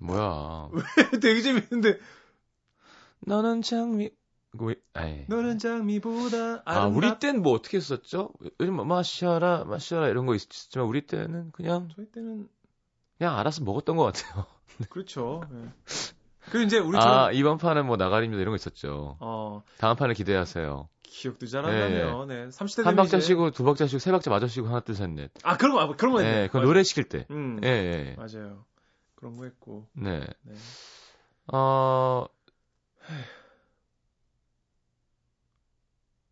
뭐야. 0.00 0.70
되게 1.20 1.42
재밌는데. 1.42 1.98
너는 3.20 3.62
장미, 3.62 4.10
왜, 4.60 4.76
아이. 4.94 5.24
너는 5.28 5.58
장미보다 5.58 6.62
아, 6.64 6.82
아름답. 6.82 6.96
우리 6.96 7.18
땐 7.18 7.42
뭐 7.42 7.52
어떻게 7.52 7.76
했었죠? 7.78 8.30
요즘 8.60 8.76
뭐 8.76 8.84
마셔라, 8.84 9.64
마셔라 9.64 10.08
이런 10.08 10.24
거 10.26 10.34
있었지만 10.36 10.86
우리 10.86 11.04
때는 11.06 11.50
그냥, 11.52 11.88
저희 11.96 12.06
때는 12.12 12.48
그냥 13.18 13.36
알아서 13.36 13.62
먹었던 13.64 13.96
것 13.96 14.04
같아요. 14.04 14.46
그렇죠. 14.88 15.42
예. 15.52 15.72
그리고 16.50 16.64
이제 16.64 16.78
우리처럼 16.78 17.18
아, 17.18 17.32
이번 17.32 17.58
판은 17.58 17.84
뭐 17.84 17.96
나가리입니다 17.96 18.40
이런 18.40 18.52
거 18.52 18.56
있었죠. 18.56 19.16
어, 19.20 19.62
다음 19.76 19.96
판을 19.96 20.14
기대하세요. 20.14 20.88
기억도 21.02 21.46
잘안 21.46 21.70
나네요. 21.70 22.26
네. 22.26 22.48
30대 22.48 22.84
한 22.84 22.94
박자 22.94 23.20
쉬고 23.20 23.50
두 23.50 23.64
박자 23.64 23.86
쉬고 23.86 23.98
세 23.98 24.12
박자 24.12 24.30
맞아 24.30 24.46
쉬고 24.46 24.68
하나 24.68 24.80
둘셋 24.80 25.10
넷. 25.10 25.30
아, 25.42 25.56
그런 25.56 25.74
거, 25.74 25.80
아, 25.80 25.96
그런 25.96 26.14
거 26.14 26.22
예, 26.22 26.26
했네. 26.26 26.48
그. 26.48 26.58
노래 26.58 26.82
시킬 26.82 27.04
때. 27.04 27.26
음. 27.30 27.60
예, 27.64 27.68
예. 27.68 28.16
맞아요. 28.16 28.64
그런 29.14 29.36
거 29.36 29.44
했고. 29.44 29.88
네. 29.94 30.20
네. 30.42 30.54
어, 31.48 32.26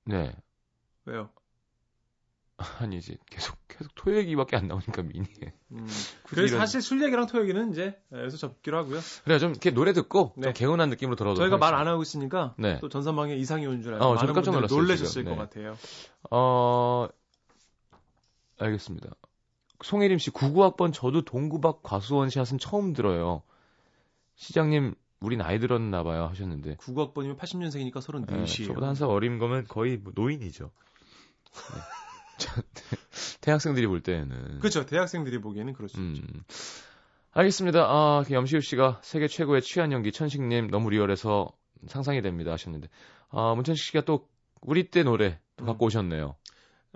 네. 0.04 0.32
왜요? 1.04 1.30
아니지. 2.80 3.18
계속, 3.30 3.56
계속 3.68 3.94
토 3.94 4.14
얘기밖에 4.16 4.56
안 4.56 4.66
나오니까 4.68 5.02
미니에. 5.02 5.52
음. 5.72 5.86
그래서 6.28 6.54
이런- 6.54 6.60
사실 6.60 6.80
술 6.80 7.02
얘기랑 7.02 7.26
토 7.26 7.40
얘기는 7.40 7.70
이제 7.70 8.00
여기서 8.12 8.36
접기로 8.38 8.78
하고요. 8.78 9.00
그래, 9.24 9.38
좀 9.38 9.50
이렇게 9.50 9.70
노래 9.70 9.92
듣고, 9.92 10.32
네. 10.36 10.44
좀 10.44 10.52
개운한 10.54 10.88
느낌으로 10.90 11.16
돌아오도록 11.16 11.44
저희가 11.50 11.58
말 11.58 11.74
안. 11.74 11.86
하고 11.86 12.00
있으니까 12.02 12.54
네. 12.58 12.78
또 12.80 12.88
전산방에 12.88 13.34
이상이 13.36 13.66
온 13.66 13.82
줄 13.82 13.92
알고 13.94 14.04
어, 14.04 14.16
저도 14.16 14.32
깜짝 14.32 14.52
놀랐어요, 14.52 14.78
놀라셨을 14.80 15.22
지금. 15.24 15.36
것 15.36 15.42
네. 15.54 15.64
같아요. 15.64 15.76
어, 16.30 17.08
알겠습니다. 18.58 19.10
송혜림 19.84 20.18
씨, 20.18 20.30
99학번 20.30 20.94
저도 20.94 21.22
동구박 21.22 21.82
과수원 21.82 22.30
샷은 22.30 22.58
처음 22.58 22.94
들어요. 22.94 23.42
시장님, 24.36 24.94
우리 25.20 25.36
나이 25.36 25.58
들었나 25.58 26.02
봐요 26.02 26.24
하셨는데. 26.30 26.76
9학번이면 26.76 27.36
80년생이니까 27.38 27.96
예, 27.96 28.00
34이에요. 28.44 28.66
저보다 28.68 28.86
한 28.88 28.94
살 28.94 29.08
어린 29.08 29.38
거면 29.38 29.66
거의 29.68 29.98
뭐 29.98 30.12
노인이죠. 30.14 30.70
네. 31.52 31.80
저, 32.38 32.50
대학생들이 33.40 33.86
볼 33.86 34.00
때는. 34.00 34.58
그렇죠. 34.60 34.86
대학생들이 34.86 35.40
보기에는 35.40 35.72
그럴 35.72 35.88
수 35.88 35.98
음. 35.98 36.14
있죠. 36.14 36.26
알겠습니다. 37.32 37.80
아, 37.80 38.24
그 38.26 38.32
염시우 38.32 38.60
씨가 38.60 39.00
세계 39.02 39.28
최고의 39.28 39.62
취한 39.62 39.92
연기 39.92 40.10
천식님 40.10 40.68
너무 40.70 40.90
리얼해서 40.90 41.50
상상이 41.86 42.22
됩니다 42.22 42.52
하셨는데. 42.52 42.88
아, 43.30 43.54
문천식 43.54 43.84
씨가 43.86 44.02
또 44.02 44.28
우리 44.62 44.90
때 44.90 45.02
노래 45.02 45.38
또 45.56 45.64
음. 45.64 45.66
갖고 45.66 45.86
오셨네요. 45.86 46.34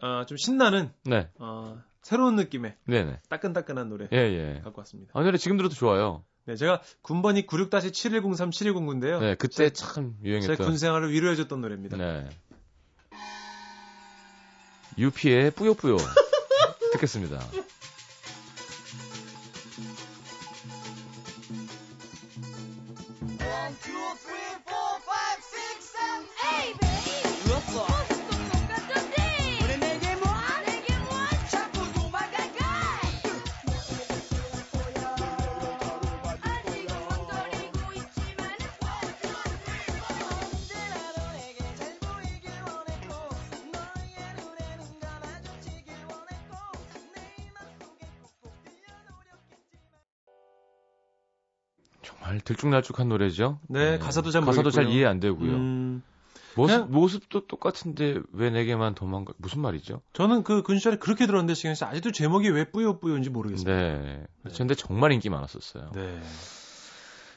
아, 0.01 0.25
좀 0.27 0.37
신나는 0.39 0.91
네. 1.05 1.29
어, 1.39 1.83
새로운 2.03 2.37
느낌의 2.37 2.77
네네. 2.87 3.19
따끈따끈한 3.29 3.89
노래 3.91 4.09
예, 4.13 4.17
예. 4.17 4.61
갖고 4.65 4.81
왔습니다. 4.81 5.13
아, 5.15 5.23
노래 5.23 5.37
지금 5.37 5.57
들어도 5.59 5.75
좋아요. 5.75 6.25
네, 6.47 6.57
제가 6.57 6.81
군번이 7.03 7.47
96-7103 7.47 8.51
7109인데요. 8.51 9.21
네, 9.21 9.35
그때 9.35 9.71
참제 9.71 10.17
유행했던. 10.25 10.67
군 10.67 10.79
생활을 10.79 11.13
위로해줬던 11.13 11.61
노래입니다. 11.61 11.97
네. 11.99 12.29
유피의 15.01 15.53
뿌요뿌요 15.53 15.97
듣겠습니다. 16.93 17.41
들쭉날쭉한 52.61 53.09
노래죠. 53.09 53.59
네, 53.69 53.99
가사도 53.99 54.31
잘 54.31 54.43
가사도 54.43 54.71
잘 54.71 54.85
모르겠고요. 54.85 54.99
이해 54.99 55.09
안 55.09 55.21
되고요. 55.21 55.51
음, 55.51 56.03
모습, 56.55 56.91
모습도 56.91 57.47
똑같은데 57.47 58.21
왜 58.33 58.51
내게만 58.51 58.95
도망가? 58.95 59.33
무슨 59.39 59.61
말이죠? 59.63 60.03
저는 60.13 60.43
그 60.43 60.63
군시절에 60.63 60.97
그렇게 60.97 61.27
들었는데 61.27 61.55
지금 61.55 61.75
아직도 61.81 62.13
제목이 62.13 62.51
왜 62.51 62.65
뿌요뿌요인지 62.71 63.31
모르겠어요. 63.31 63.65
네. 63.75 64.25
근데 64.57 64.75
정말 64.75 65.13
인기 65.13 65.31
많았었어요. 65.31 65.93
네. 65.95 66.21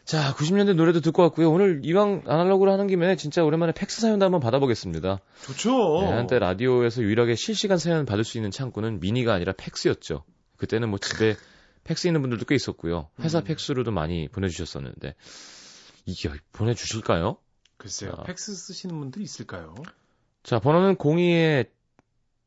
자, 0.05 0.33
90년대 0.33 0.73
노래도 0.73 0.99
듣고 0.99 1.21
왔고요. 1.21 1.49
오늘 1.49 1.79
이왕 1.83 2.23
아날로그로 2.27 2.73
하는 2.73 2.88
김에 2.88 3.15
진짜 3.15 3.41
오랜만에 3.41 3.71
팩스 3.71 4.01
사연도 4.01 4.25
한번 4.25 4.41
받아보겠습니다. 4.41 5.19
좋죠. 5.45 6.01
네, 6.01 6.07
한때 6.12 6.39
라디오에서 6.39 7.01
유일하게 7.03 7.36
실시간 7.36 7.77
사연 7.77 8.05
받을 8.05 8.25
수 8.25 8.38
있는 8.38 8.51
창구는 8.51 8.99
미니가 8.99 9.33
아니라 9.33 9.53
팩스였죠. 9.55 10.23
그때는 10.57 10.89
뭐 10.89 10.99
집에 10.99 11.36
팩스 11.84 12.08
있는 12.08 12.22
분들도 12.22 12.46
꽤 12.46 12.56
있었고요. 12.56 13.10
회사 13.19 13.39
음. 13.39 13.43
팩스로도 13.43 13.91
많이 13.91 14.28
보내주셨었는데 14.30 15.15
이게 16.06 16.30
보내주실까요? 16.54 17.38
글쎄요. 17.78 18.12
자. 18.15 18.24
팩스 18.24 18.56
쓰시는 18.56 18.98
분들이 18.98 19.24
있을까요? 19.24 19.76
자, 20.43 20.60
번호는 20.60 20.96
02에 20.96 21.69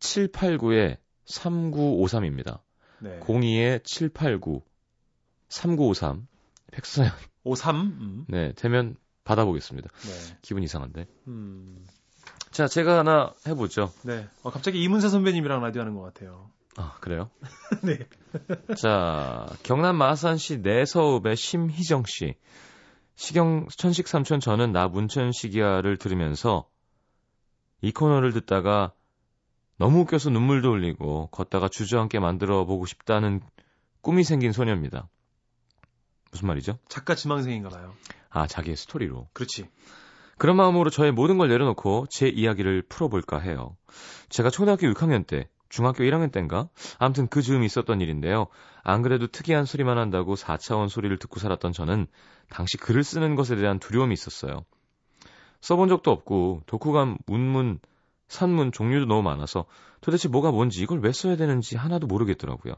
789에 0.01 0.99
3953입니다. 1.27 2.61
네. 3.01 3.20
02에 3.20 3.85
789 3.85 4.62
3953 5.49 6.27
팩스 6.72 6.96
사연 6.96 7.12
53. 7.44 7.77
음. 7.77 8.25
네 8.29 8.53
되면 8.55 8.96
받아보겠습니다. 9.25 9.88
네. 9.88 10.38
기분 10.42 10.62
이상한데. 10.62 11.07
음. 11.29 11.85
자, 12.51 12.66
제가 12.68 12.99
하나 12.99 13.35
해보죠. 13.46 13.92
네. 14.03 14.27
어, 14.42 14.51
갑자기 14.51 14.83
이문세 14.83 15.09
선배님이랑 15.09 15.61
라디오 15.61 15.83
하는 15.83 15.94
것 15.94 16.03
같아요. 16.03 16.51
아, 16.76 16.96
그래요? 17.00 17.30
네. 17.82 17.98
자, 18.76 19.46
경남 19.62 19.96
마산시 19.96 20.58
내서읍의 20.58 21.36
심희정 21.36 22.04
씨. 22.06 22.34
시경 23.14 23.66
천식 23.74 24.08
삼촌 24.08 24.40
저는 24.40 24.72
나 24.72 24.88
문천식이야를 24.88 25.96
들으면서 25.96 26.68
이 27.80 27.92
코너를 27.92 28.32
듣다가 28.32 28.92
너무 29.78 30.00
웃겨서 30.00 30.30
눈물도 30.30 30.72
흘리고 30.72 31.28
걷다가 31.28 31.68
주저앉게 31.68 32.18
만들어 32.18 32.64
보고 32.66 32.84
싶다는 32.84 33.40
꿈이 34.02 34.22
생긴 34.22 34.52
소녀입니다. 34.52 35.08
무슨 36.30 36.48
말이죠? 36.48 36.78
작가 36.88 37.14
지망생인가 37.14 37.70
봐요. 37.70 37.94
아, 38.28 38.46
자기의 38.46 38.76
스토리로. 38.76 39.28
그렇지. 39.32 39.68
그런 40.38 40.56
마음으로 40.56 40.90
저의 40.90 41.12
모든 41.12 41.38
걸 41.38 41.48
내려놓고 41.48 42.06
제 42.10 42.28
이야기를 42.28 42.82
풀어볼까 42.82 43.38
해요. 43.38 43.76
제가 44.28 44.50
초등학교 44.50 44.86
6학년 44.88 45.26
때, 45.26 45.48
중학교 45.68 46.05
1학년 46.05 46.31
때인가? 46.33 46.68
아무튼 46.98 47.26
그 47.29 47.42
즈음이 47.42 47.66
있었던 47.66 48.00
일인데요. 48.00 48.46
안 48.83 49.02
그래도 49.02 49.26
특이한 49.26 49.64
소리만 49.64 49.98
한다고 49.98 50.35
4차원 50.35 50.88
소리를 50.88 51.16
듣고 51.18 51.40
살았던 51.40 51.72
저는 51.72 52.07
당시 52.48 52.76
글을 52.76 53.02
쓰는 53.05 53.35
것에 53.35 53.57
대한 53.57 53.79
두려움이 53.79 54.12
있었어요. 54.12 54.64
써본 55.61 55.88
적도 55.88 56.11
없고 56.12 56.62
독후감, 56.66 57.18
문문, 57.26 57.81
산문 58.29 58.72
종류도 58.72 59.07
너무 59.07 59.22
많아서 59.22 59.66
도대체 60.00 60.29
뭐가 60.29 60.50
뭔지 60.50 60.83
이걸 60.83 61.00
왜 61.00 61.12
써야 61.12 61.37
되는지 61.37 61.76
하나도 61.76 62.07
모르겠더라고요. 62.07 62.74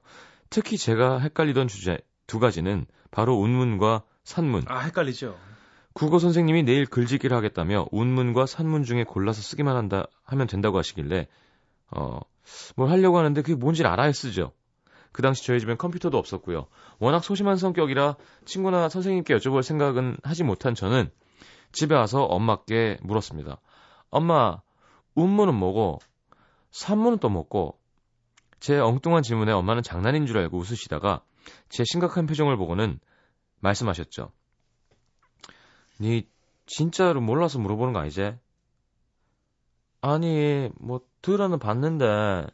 특히 0.51 0.79
제가 0.79 1.19
헷갈리던 1.19 1.69
주제 1.69 1.99
두 2.27 2.39
가지는 2.39 2.87
바로 3.11 3.37
운문과 3.37 4.03
산문. 4.25 4.65
아, 4.69 4.81
헷갈리죠. 4.81 5.39
국어 5.93 6.19
선생님이 6.19 6.63
내일 6.63 6.87
글짓기를 6.87 7.37
하겠다며 7.37 7.87
운문과 7.91 8.47
산문 8.47 8.85
중에 8.85 9.05
골라서 9.05 9.43
쓰기만 9.43 9.77
한다 9.77 10.07
하면 10.25 10.47
된다고 10.47 10.79
하시길래 10.79 11.27
어, 11.91 12.21
뭘 12.77 12.91
하려고 12.91 13.19
하는데 13.19 13.41
그게 13.43 13.55
뭔지를 13.55 13.91
알아야 13.91 14.13
쓰죠. 14.13 14.53
그 15.13 15.23
당시 15.23 15.45
저희 15.45 15.61
집엔 15.61 15.79
컴퓨터도 15.79 16.19
없었고요. 16.19 16.67
워낙 16.99 17.25
소심한 17.25 17.57
성격이라 17.57 18.17
친구나 18.45 18.89
선생님께 18.89 19.37
여쭤볼 19.37 19.63
생각은 19.63 20.17
하지 20.23 20.45
못한 20.45 20.75
저는 20.75 21.11
집에 21.73 21.95
와서 21.95 22.23
엄마께 22.25 22.99
물었습니다. 23.03 23.61
엄마, 24.11 24.61
운문은 25.15 25.55
뭐고 25.55 25.99
산문은 26.71 27.19
또 27.19 27.29
뭐고 27.29 27.79
제 28.61 28.79
엉뚱한 28.79 29.23
질문에 29.23 29.53
엄마는 29.53 29.83
장난인 29.83 30.27
줄 30.27 30.39
알고 30.39 30.59
웃으시다가 30.59 31.23
제 31.69 31.85
심각한 31.85 32.27
표정을 32.27 32.57
보고는 32.57 33.01
말씀하셨죠. 33.61 34.33
니 36.01 36.29
진짜로 36.67 37.21
몰라서 37.21 37.59
물어보는 37.59 37.93
거 37.93 38.01
아니지? 38.01 38.37
아니, 40.01 40.71
뭐 40.79 41.01
들어는 41.23 41.59
봤는데 41.59 42.47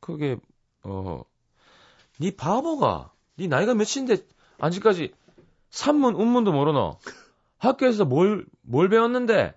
그게 0.00 0.36
어, 0.84 1.22
니 2.20 2.30
바보가 2.36 3.12
니 3.38 3.48
나이가 3.48 3.74
몇인데 3.74 4.16
아직까지 4.58 5.12
산문 5.70 6.14
운문도 6.14 6.52
모르노? 6.52 6.98
학교에서 7.58 8.04
뭘뭘 8.04 8.88
배웠는데? 8.90 9.54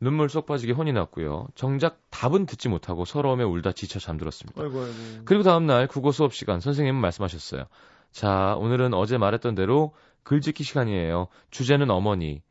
눈물 0.00 0.28
쏙 0.28 0.46
빠지게 0.46 0.72
혼이 0.72 0.92
났고요. 0.92 1.46
정작 1.54 2.00
답은 2.10 2.46
듣지 2.46 2.68
못하고 2.68 3.04
서러움에 3.04 3.44
울다 3.44 3.70
지쳐 3.70 4.00
잠들었습니다. 4.00 4.60
아이고 4.60 4.80
아이고. 4.80 4.94
그리고 5.24 5.44
다음날 5.44 5.86
국어 5.86 6.10
수업 6.10 6.34
시간 6.34 6.58
선생님은 6.58 7.00
말씀하셨어요. 7.00 7.66
자, 8.10 8.56
오늘은 8.58 8.94
어제 8.94 9.16
말했던 9.16 9.54
대로 9.54 9.94
글짓기 10.24 10.64
시간이에요. 10.64 11.28
주제는 11.50 11.90
어머니. 11.90 12.42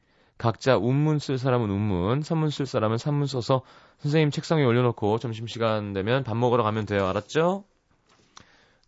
각자 0.42 0.76
운문 0.76 1.20
쓸 1.20 1.38
사람은 1.38 1.70
운문, 1.70 2.24
산문 2.24 2.50
쓸 2.50 2.66
사람은 2.66 2.98
산문 2.98 3.28
써서 3.28 3.62
선생님 4.00 4.32
책상에 4.32 4.64
올려놓고 4.64 5.20
점심시간 5.20 5.94
되면 5.94 6.24
밥 6.24 6.36
먹으러 6.36 6.64
가면 6.64 6.88
돼요. 6.88 7.06
알았죠? 7.06 7.64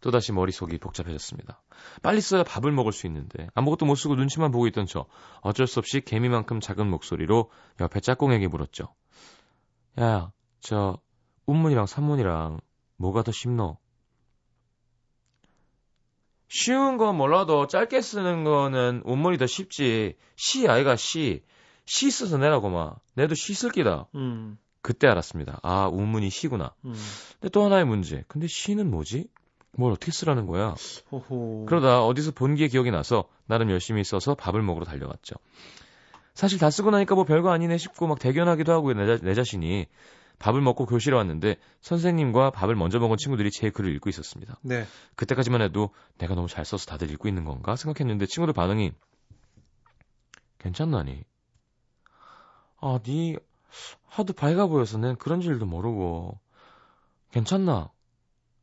또다시 0.02 0.32
머릿속이 0.32 0.80
복잡해졌습니다. 0.80 1.62
빨리 2.02 2.22
써야 2.22 2.44
밥을 2.44 2.72
먹을 2.72 2.92
수 2.92 3.06
있는데 3.06 3.50
아무것도 3.54 3.86
못 3.86 3.94
쓰고 3.94 4.16
눈치만 4.16 4.50
보고 4.50 4.66
있던 4.66 4.88
저 4.88 5.06
어쩔 5.42 5.68
수 5.68 5.78
없이 5.78 6.02
개미만큼 6.02 6.60
작은 6.60 6.90
목소리로 6.90 7.52
옆에 7.80 8.00
짝꿍에게 8.00 8.48
물었죠. 8.48 8.88
야, 10.00 10.32
저 10.60 10.98
운문이랑 11.46 11.86
산문이랑 11.86 12.62
뭐가 12.98 13.22
더 13.22 13.32
쉽노? 13.32 13.78
쉬운 16.56 16.98
건 16.98 17.18
몰라도 17.18 17.66
짧게 17.66 18.00
쓰는 18.02 18.44
거는 18.44 19.02
운문이 19.06 19.40
더 19.40 19.48
쉽지. 19.48 20.16
시 20.36 20.68
아이가 20.68 20.96
시. 20.96 21.42
시 21.86 22.12
써서 22.12 22.38
내라고 22.38 22.70
마. 22.70 22.94
내도 23.16 23.34
시 23.34 23.56
쓸 23.56 23.72
기다. 23.72 24.06
음. 24.14 24.60
그때 24.84 25.08
알았습니다. 25.08 25.60
아, 25.64 25.90
운문이 25.92 26.30
시구나. 26.30 26.76
음. 26.86 26.94
근데 27.40 27.50
또 27.50 27.66
하나의 27.66 27.86
문제. 27.86 28.24
근데 28.28 28.46
시는 28.46 28.92
뭐지? 28.92 29.26
뭘 29.76 29.92
어떻게 29.94 30.12
쓰라는 30.12 30.46
거야? 30.46 30.76
호호. 31.12 31.66
그러다 31.68 32.06
어디서 32.06 32.32
본 32.34 32.54
게 32.56 32.68
기억이 32.68 32.92
나서 32.92 33.28
나름 33.48 33.72
열심히 33.72 34.04
써서 34.04 34.36
밥을 34.36 34.62
먹으러 34.62 34.86
달려갔죠. 34.86 35.36
사실 36.36 36.60
다 36.60 36.70
쓰고 36.70 36.92
나니까 36.92 37.16
뭐 37.16 37.24
별거 37.24 37.50
아니네 37.52 37.80
싶고 37.80 38.06
막 38.06 38.20
대견하기도 38.20 38.72
하고 38.72 38.94
내, 38.94 39.08
자, 39.08 39.18
내 39.24 39.34
자신이 39.34 39.88
밥을 40.44 40.60
먹고 40.60 40.86
교실에 40.86 41.16
왔는데 41.16 41.56
선생님과 41.80 42.52
밥을 42.52 42.76
먼저 42.76 43.00
먹은 43.00 43.16
친구들이 43.16 43.50
제 43.50 43.70
글을 43.70 43.96
읽고 43.96 44.10
있었습니다. 44.10 44.60
네. 44.62 44.86
그때까지만 45.16 45.62
해도 45.62 45.92
내가 46.18 46.36
너무 46.36 46.50
잘 46.50 46.66
써서 46.66 46.86
다들 46.86 47.10
읽고 47.12 47.30
있는 47.30 47.46
건가 47.46 47.78
생각했는데 47.78 48.26
친구들 48.26 48.54
반응이 48.54 48.92
괜찮나니? 50.60 51.24
아, 52.82 53.00
니 53.06 53.38
하도 54.08 54.34
밝아 54.34 54.68
보여서 54.68 54.98
난 54.98 55.16
그런 55.16 55.40
줄도 55.40 55.66
모르고 55.66 56.38
괜찮나? 57.32 57.90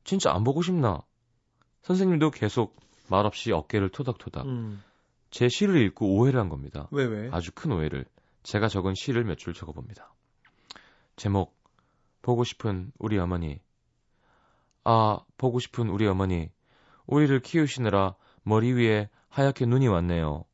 진짜 0.04 0.34
안 0.34 0.44
보고 0.44 0.60
싶나? 0.60 1.00
선생님도 1.80 2.30
계속 2.32 2.76
말없이 3.08 3.52
어깨를 3.52 3.88
토닥토닥 3.88 4.44
음. 4.44 4.82
제 5.30 5.48
시를 5.48 5.80
읽고 5.80 6.14
오해를 6.18 6.40
한 6.40 6.50
겁니다. 6.50 6.88
왜 6.90 7.06
왜? 7.06 7.30
아주 7.32 7.52
큰 7.54 7.72
오해를 7.72 8.04
제가 8.42 8.68
적은 8.68 8.92
시를 8.94 9.24
몇 9.24 9.38
줄 9.38 9.54
적어봅니다. 9.54 10.12
제목 11.16 11.58
보고 12.22 12.44
싶은 12.44 12.92
우리 12.98 13.18
어머니 13.18 13.60
아 14.84 15.20
보고 15.36 15.58
싶은 15.58 15.88
우리 15.88 16.06
어머니 16.06 16.50
우리를 17.06 17.40
키우시느라 17.40 18.14
머리 18.42 18.72
위에 18.72 19.08
하얗게 19.28 19.66
눈이 19.66 19.88
왔네요. 19.88 20.44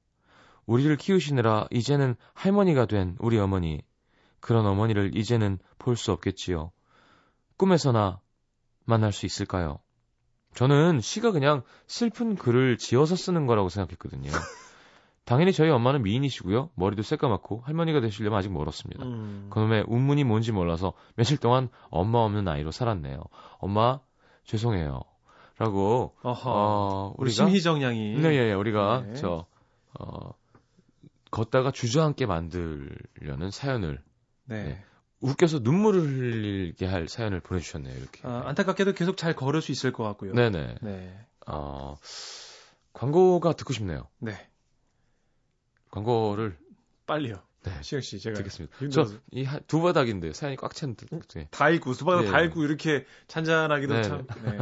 우리를 0.66 0.96
키우시느라 0.96 1.68
이제는 1.70 2.16
할머니가 2.34 2.86
된 2.86 3.16
우리 3.18 3.38
어머니 3.38 3.82
그런 4.40 4.66
어머니를 4.66 5.16
이제는 5.16 5.58
볼 5.78 5.96
수 5.96 6.12
없겠지요. 6.12 6.72
꿈에서나 7.56 8.20
만날 8.84 9.12
수 9.12 9.26
있을까요? 9.26 9.78
저는 10.54 11.00
시가 11.00 11.32
그냥 11.32 11.62
슬픈 11.86 12.34
글을 12.36 12.78
지어서 12.78 13.16
쓰는 13.16 13.46
거라고 13.46 13.68
생각했거든요. 13.68 14.30
당연히 15.26 15.52
저희 15.52 15.70
엄마는 15.70 16.04
미인이시고요. 16.04 16.70
머리도 16.76 17.02
새까맣고 17.02 17.62
할머니가 17.64 18.00
되시려면 18.00 18.38
아직 18.38 18.52
멀었습니다. 18.52 19.04
음. 19.04 19.48
그놈의 19.50 19.84
운문이 19.88 20.22
뭔지 20.22 20.52
몰라서 20.52 20.92
며칠 21.16 21.36
동안 21.36 21.68
엄마 21.90 22.20
없는 22.20 22.46
아이로 22.46 22.70
살았네요. 22.70 23.20
엄마 23.58 23.98
죄송해요. 24.44 25.00
라고 25.58 26.14
어허. 26.22 26.50
어, 26.54 27.14
우리 27.18 27.32
심희정 27.32 27.82
양이. 27.82 28.14
네, 28.14 28.34
예, 28.34 28.50
예, 28.50 28.52
우리가 28.52 29.04
네. 29.04 29.14
저 29.14 29.46
어, 29.98 30.32
걷다가 31.32 31.72
주저앉게 31.72 32.26
만들려는 32.26 33.50
사연을 33.50 34.00
네. 34.44 34.62
네. 34.62 34.84
웃겨서 35.20 35.58
눈물을 35.58 36.02
흘리게 36.02 36.86
할 36.86 37.08
사연을 37.08 37.40
보내주셨네요. 37.40 37.96
이렇게. 37.96 38.20
아, 38.22 38.44
안타깝게도 38.46 38.92
계속 38.92 39.16
잘 39.16 39.34
걸을 39.34 39.60
수 39.60 39.72
있을 39.72 39.92
것 39.92 40.04
같고요. 40.04 40.34
네네. 40.34 40.76
네. 40.82 41.18
어, 41.48 41.96
광고가 42.92 43.54
듣고 43.54 43.72
싶네요. 43.72 44.06
네. 44.20 44.34
광고를 45.96 46.58
빨리요. 47.06 47.36
네, 47.62 47.72
시영 47.82 48.00
씨, 48.02 48.20
제가 48.20 48.36
듣겠습니다. 48.36 48.76
힘들어서. 48.78 49.16
저이두 49.32 49.80
바닥인데 49.82 50.32
사연이 50.34 50.56
꽉 50.56 50.72
찬 50.74 50.94
듯. 50.94 51.08
네. 51.34 51.48
다 51.50 51.70
읽고 51.70 51.94
수박을 51.94 52.26
네. 52.26 52.30
다 52.30 52.40
읽고 52.42 52.62
이렇게 52.64 53.04
찬찬하기도 53.28 53.94
네. 53.94 54.02
참. 54.02 54.26
네. 54.44 54.58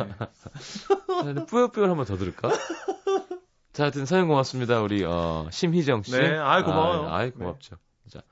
사연을 1.07 1.47
뿌요뿌요 1.47 1.87
한번 1.91 2.07
더 2.07 2.17
들을까? 2.17 2.51
자, 3.73 3.83
하여튼 3.85 4.07
사연 4.07 4.29
고맙습니다. 4.29 4.81
우리 4.81 5.05
어, 5.05 5.49
심희정 5.51 6.03
씨. 6.05 6.13
네, 6.13 6.37
아이, 6.39 6.63
고마워요. 6.63 7.09
아, 7.09 7.17
아이 7.19 7.27
네. 7.27 7.37
고맙죠. 7.37 7.77
자, 8.09 8.23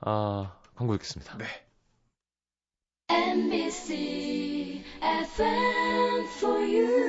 아 0.00 0.54
광고 0.74 0.94
읽겠습니다. 0.94 1.38
네. 1.38 1.46
NBC 3.08 4.84
FM 5.02 6.26
for 6.38 6.60
you. 6.60 7.05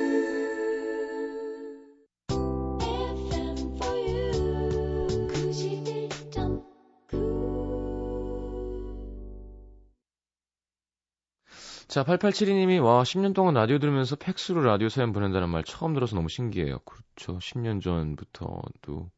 자, 11.98 12.04
8872님이 12.04 12.80
와 12.80 13.02
10년 13.02 13.34
동안 13.34 13.54
라디오 13.54 13.80
들으면서 13.80 14.14
팩스로 14.14 14.62
라디오 14.62 14.88
사연 14.88 15.12
보낸다는 15.12 15.48
말 15.48 15.64
처음 15.64 15.94
들어서 15.94 16.14
너무 16.14 16.28
신기해요. 16.28 16.78
그렇죠. 16.84 17.38
10년 17.38 17.82
전부터도 17.82 19.10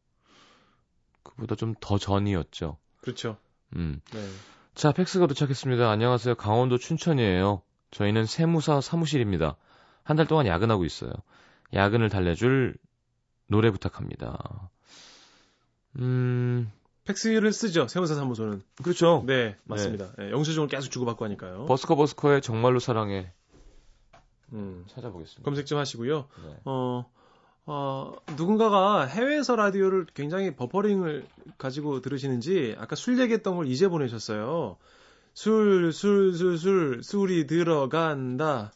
그보다 1.23 1.57
좀 1.57 1.75
더 1.79 1.99
전이었죠. 1.99 2.79
그렇죠. 3.03 3.37
음. 3.77 4.01
네. 4.15 4.27
자, 4.75 4.93
팩스가 4.93 5.27
도착했습니다. 5.27 5.91
안녕하세요. 5.91 6.37
강원도 6.37 6.79
춘천이에요. 6.79 7.61
저희는 7.91 8.25
세무사 8.25 8.81
사무실입니다. 8.81 9.59
한 10.03 10.17
달 10.17 10.27
동안 10.27 10.47
야근하고 10.47 10.87
있어요. 10.87 11.13
야근을 11.75 12.09
달래줄 12.09 12.77
노래 13.47 13.71
부탁합니다. 13.71 14.71
음, 15.99 16.73
팩스를 17.05 17.53
쓰죠. 17.53 17.89
세무사 17.89 18.15
사무소는. 18.15 18.63
그렇죠. 18.83 19.23
네, 19.27 19.57
맞습니다. 19.65 20.13
네, 20.19 20.31
영수증을 20.31 20.69
계속 20.69 20.91
주고받고 20.91 21.25
하니까요. 21.25 21.67
버스커 21.67 21.97
버스커의 21.97 22.43
정말로 22.43 22.79
사랑해 22.79 23.33
음. 24.53 24.85
찾아보겠습니다. 24.89 25.43
검색 25.43 25.67
좀 25.67 25.79
하시고요. 25.79 26.29
네. 26.45 26.57
어, 26.65 27.11
어, 27.67 28.13
누군가가 28.37 29.07
해외에서 29.07 29.57
라디오를 29.57 30.07
굉장히 30.15 30.55
버퍼링을 30.55 31.27
가지고 31.59 32.01
들으시는지 32.01 32.75
아까 32.79 32.97
술 32.97 33.19
얘기했던 33.21 33.57
걸 33.57 33.69
이제 33.69 33.89
보내셨어요. 33.89 34.77
술, 35.35 35.93
술, 35.93 36.35
술, 36.35 36.59
술, 36.59 37.03
술이 37.03 37.47
들어간다. 37.47 38.73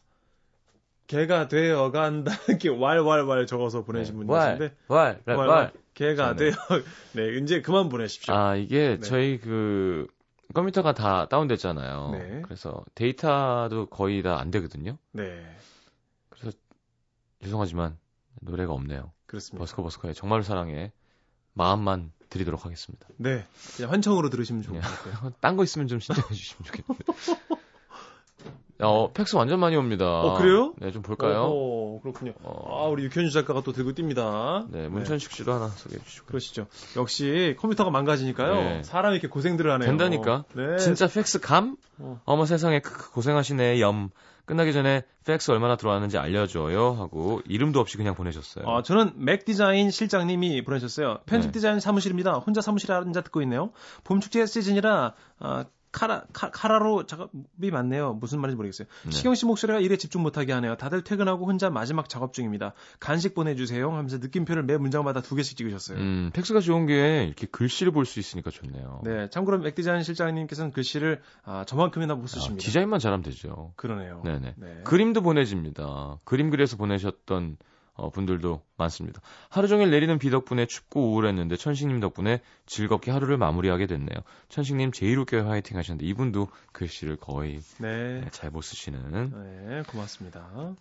개가 1.06 1.48
되어 1.48 1.90
간다. 1.90 2.32
이렇게 2.48 2.68
왈왈왈 2.70 3.46
적어서 3.46 3.84
보내신 3.84 4.16
분이 4.16 4.30
왈, 4.30 4.58
계신데. 4.58 4.76
왈, 4.88 5.20
왈, 5.26 5.36
왈. 5.48 5.72
개가 5.94 6.34
네. 6.36 6.50
되어. 6.50 6.54
네, 7.14 7.38
이제 7.38 7.60
그만 7.62 7.88
보내십시오. 7.88 8.34
아, 8.34 8.56
이게 8.56 8.96
네. 8.96 9.00
저희 9.00 9.38
그 9.38 10.06
컴퓨터가 10.54 10.92
다 10.94 11.26
다운됐잖아요. 11.28 12.10
네. 12.12 12.42
그래서 12.44 12.84
데이터도 12.94 13.86
거의 13.86 14.22
다 14.22 14.38
안 14.38 14.50
되거든요. 14.50 14.98
네, 15.12 15.44
그래서 16.30 16.56
죄송하지만 17.42 17.96
노래가 18.40 18.72
없네요. 18.72 19.12
그렇습니다. 19.26 19.60
버스커 19.60 19.82
버스커의 19.82 20.14
정말로 20.14 20.42
사랑해 20.42 20.92
마음만 21.52 22.12
드리도록 22.30 22.64
하겠습니다. 22.64 23.06
네, 23.16 23.44
그냥 23.76 23.92
환청으로 23.92 24.30
들으시면 24.30 24.62
네. 24.62 24.68
좋을 24.68 24.80
것 24.80 24.88
같아요. 24.88 25.32
딴 25.40 25.56
거 25.56 25.62
있으면 25.64 25.86
좀 25.86 26.00
신청해 26.00 26.34
주시면 26.34 26.64
좋겠는데. 26.64 27.12
어, 28.80 29.12
팩스 29.12 29.36
완전 29.36 29.60
많이 29.60 29.76
옵니다. 29.76 30.04
어, 30.04 30.34
그래요? 30.34 30.74
네, 30.78 30.90
좀 30.90 31.02
볼까요? 31.02 31.44
어, 31.48 32.00
그렇군요. 32.02 32.32
어, 32.42 32.84
아, 32.84 32.88
우리 32.88 33.04
유현주 33.04 33.30
작가가 33.30 33.62
또 33.62 33.72
들고 33.72 33.92
뜁니다. 33.92 34.66
네, 34.70 34.88
문천식 34.88 35.30
씨도 35.32 35.52
하나 35.52 35.68
소개해 35.68 36.02
주시고. 36.02 36.26
그러시죠. 36.26 36.66
역시 36.96 37.54
컴퓨터가 37.60 37.90
망가지니까요. 37.90 38.54
네. 38.54 38.82
사람이 38.82 39.14
이렇게 39.14 39.28
고생들을 39.28 39.70
하네요. 39.72 39.86
된다니까. 39.86 40.44
네. 40.54 40.76
진짜 40.78 41.06
팩스 41.06 41.40
감? 41.40 41.76
어. 41.98 42.20
어머 42.24 42.46
세상에 42.46 42.80
고생하시네 42.80 43.80
염 43.80 44.10
끝나기 44.46 44.72
전에 44.72 45.04
팩스 45.24 45.52
얼마나 45.52 45.76
들어왔는지 45.76 46.18
알려줘요 46.18 46.92
하고 46.92 47.40
이름도 47.46 47.80
없이 47.80 47.96
그냥 47.96 48.14
보내셨어요. 48.14 48.66
어, 48.66 48.82
저는 48.82 49.12
맥 49.16 49.44
디자인 49.44 49.90
실장님이 49.90 50.62
보내셨어요. 50.64 51.20
편집 51.26 51.48
네. 51.48 51.52
디자인 51.52 51.80
사무실입니다. 51.80 52.34
혼자 52.34 52.60
사무실에 52.60 52.94
앉아 52.94 53.22
듣고 53.22 53.40
있네요. 53.42 53.70
봄 54.02 54.20
축제 54.20 54.44
시즌이라 54.44 55.14
아, 55.38 55.64
카라 55.94 56.24
카, 56.32 56.50
카라로 56.50 57.06
작업이 57.06 57.70
많네요. 57.70 58.14
무슨 58.14 58.40
말인지 58.40 58.56
모르겠어요. 58.56 58.88
네. 59.04 59.10
시경 59.10 59.34
씨 59.36 59.46
목소리가 59.46 59.78
일에 59.78 59.96
집중 59.96 60.22
못하게 60.22 60.52
하네요. 60.54 60.76
다들 60.76 61.02
퇴근하고 61.04 61.46
혼자 61.46 61.70
마지막 61.70 62.08
작업 62.08 62.32
중입니다. 62.32 62.74
간식 62.98 63.34
보내주세요. 63.34 63.90
하면서 63.90 64.18
느낌표를 64.18 64.64
매 64.64 64.76
문장마다 64.76 65.20
두 65.22 65.36
개씩 65.36 65.56
찍으셨어요. 65.56 65.98
음, 65.98 66.30
팩스가 66.34 66.60
좋은 66.60 66.86
게 66.86 67.24
이렇게 67.24 67.46
글씨를 67.46 67.92
볼 67.92 68.04
수 68.04 68.18
있으니까 68.20 68.50
좋네요. 68.50 69.00
네, 69.04 69.30
참고로 69.30 69.58
맥 69.58 69.74
디자인 69.74 70.02
실장님께서는 70.02 70.72
글씨를 70.72 71.22
아, 71.44 71.64
저만큼이나 71.66 72.14
못 72.16 72.24
아, 72.24 72.26
쓰십니다. 72.26 72.62
디자인만 72.64 72.98
잘하면 72.98 73.22
되죠. 73.22 73.72
그러네요. 73.76 74.20
네네. 74.24 74.54
네. 74.56 74.80
그림도 74.84 75.22
보내집니다. 75.22 76.18
그림 76.24 76.50
그려서 76.50 76.76
보내셨던 76.76 77.56
어, 77.96 78.10
분들도 78.10 78.60
많습니다. 78.76 79.20
하루 79.48 79.68
종일 79.68 79.90
내리는 79.90 80.18
비 80.18 80.30
덕분에 80.30 80.66
춥고 80.66 81.12
우울했는데 81.12 81.56
천식님 81.56 82.00
덕분에 82.00 82.40
즐겁게 82.66 83.12
하루를 83.12 83.36
마무리하게 83.36 83.86
됐네요. 83.86 84.18
천식님 84.48 84.90
제일 84.92 85.18
웃겨요 85.20 85.48
화이팅 85.48 85.76
하셨는데 85.76 86.04
이분도 86.06 86.48
글씨를 86.72 87.16
거의 87.16 87.60
네. 87.78 88.24
잘못 88.32 88.62
쓰시는. 88.62 89.30
네, 89.68 89.82
고맙습니다. 89.86 90.74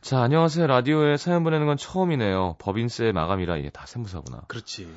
자 0.00 0.20
안녕하세요. 0.22 0.66
라디오에 0.66 1.16
사연 1.16 1.42
보내는 1.42 1.66
건 1.66 1.76
처음이네요. 1.76 2.56
법인세 2.58 3.10
마감이라 3.12 3.56
이게 3.56 3.70
다 3.70 3.84
세무사구나. 3.86 4.42
그렇지. 4.46 4.88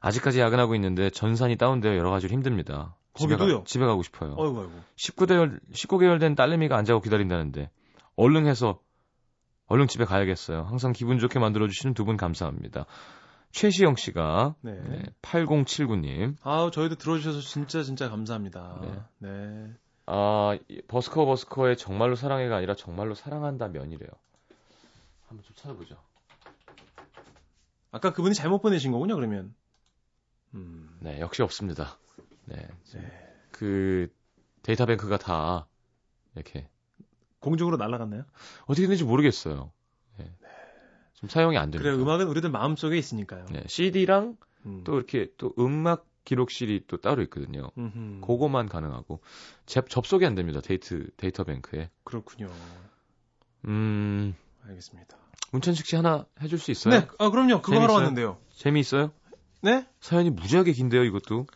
아직까지 0.00 0.38
야근하고 0.40 0.74
있는데 0.74 1.08
전산이 1.10 1.56
다운되어 1.56 1.96
여러 1.96 2.10
가지로 2.10 2.32
힘듭니다. 2.32 2.94
집에, 3.14 3.36
가? 3.36 3.46
집에 3.64 3.84
가고 3.84 4.02
싶어요. 4.02 4.34
어이구, 4.36 4.60
어이구. 4.60 4.72
19개월, 4.96 5.60
19개월 5.72 6.18
된 6.18 6.34
딸내미가 6.34 6.76
안 6.76 6.84
자고 6.84 7.00
기다린다는데 7.00 7.70
얼른 8.16 8.46
해서 8.46 8.80
얼른 9.66 9.88
집에 9.88 10.04
가야겠어요. 10.04 10.62
항상 10.64 10.92
기분 10.92 11.18
좋게 11.18 11.38
만들어주시는 11.38 11.94
두 11.94 12.04
분 12.04 12.16
감사합니다. 12.16 12.86
최시영 13.52 13.96
씨가 13.96 14.54
네. 14.62 14.72
네, 14.88 15.02
8079님 15.22 16.36
아우, 16.42 16.70
저희도 16.70 16.94
들어주셔서 16.96 17.40
진짜 17.40 17.82
진짜 17.82 18.08
감사합니다. 18.08 18.78
네. 18.82 19.28
네. 19.28 19.74
아이 20.06 20.58
버스커 20.88 21.26
버스커의 21.26 21.76
정말로 21.76 22.14
사랑해가 22.16 22.56
아니라 22.56 22.74
정말로 22.74 23.14
사랑한다 23.14 23.68
면이래요. 23.68 24.08
한번 25.28 25.44
좀 25.44 25.54
찾아보죠. 25.54 25.96
아까 27.90 28.12
그분이 28.12 28.34
잘못 28.34 28.60
보내신 28.62 28.90
거군요, 28.90 29.14
그러면. 29.16 29.54
음. 30.54 30.96
네 31.00 31.20
역시 31.20 31.42
없습니다. 31.42 31.98
네, 32.46 32.56
네. 32.94 33.10
그 33.50 34.08
데이터뱅크가 34.62 35.18
다 35.18 35.66
이렇게 36.34 36.68
공중으로 37.42 37.76
날아갔나요? 37.76 38.24
어떻게 38.62 38.82
되는지 38.86 39.04
모르겠어요. 39.04 39.70
네. 40.18 40.30
좀 41.14 41.28
사용이 41.28 41.58
안 41.58 41.70
됩니다. 41.70 41.90
그래, 41.92 42.02
음악은 42.02 42.26
우리들 42.28 42.50
마음속에 42.50 42.96
있으니까요. 42.96 43.44
네, 43.50 43.62
CD랑 43.66 44.36
음. 44.66 44.80
또 44.84 44.96
이렇게 44.96 45.28
또 45.36 45.52
음악 45.58 46.06
기록실이 46.24 46.84
또 46.86 46.96
따로 46.98 47.20
있거든요. 47.24 47.68
음흠. 47.76 48.20
그거만 48.24 48.68
가능하고 48.68 49.20
접, 49.66 49.90
접속이 49.90 50.24
안 50.24 50.34
됩니다. 50.36 50.60
데이트 50.60 51.10
데이터뱅크에. 51.16 51.90
그렇군요. 52.04 52.48
음, 53.66 54.34
알겠습니다. 54.66 55.16
문천식 55.52 55.86
씨 55.86 55.96
하나 55.96 56.26
해줄 56.40 56.58
수 56.58 56.70
있어요? 56.70 56.94
네, 57.00 57.08
아, 57.18 57.30
그럼요. 57.30 57.60
그거 57.62 57.74
하러 57.76 57.80
재밌어요? 57.88 57.96
왔는데요. 57.96 58.38
재미있어요? 58.54 59.12
네? 59.60 59.86
사연이 60.00 60.30
무지하게 60.30 60.72
긴데요, 60.72 61.04
이것도. 61.04 61.46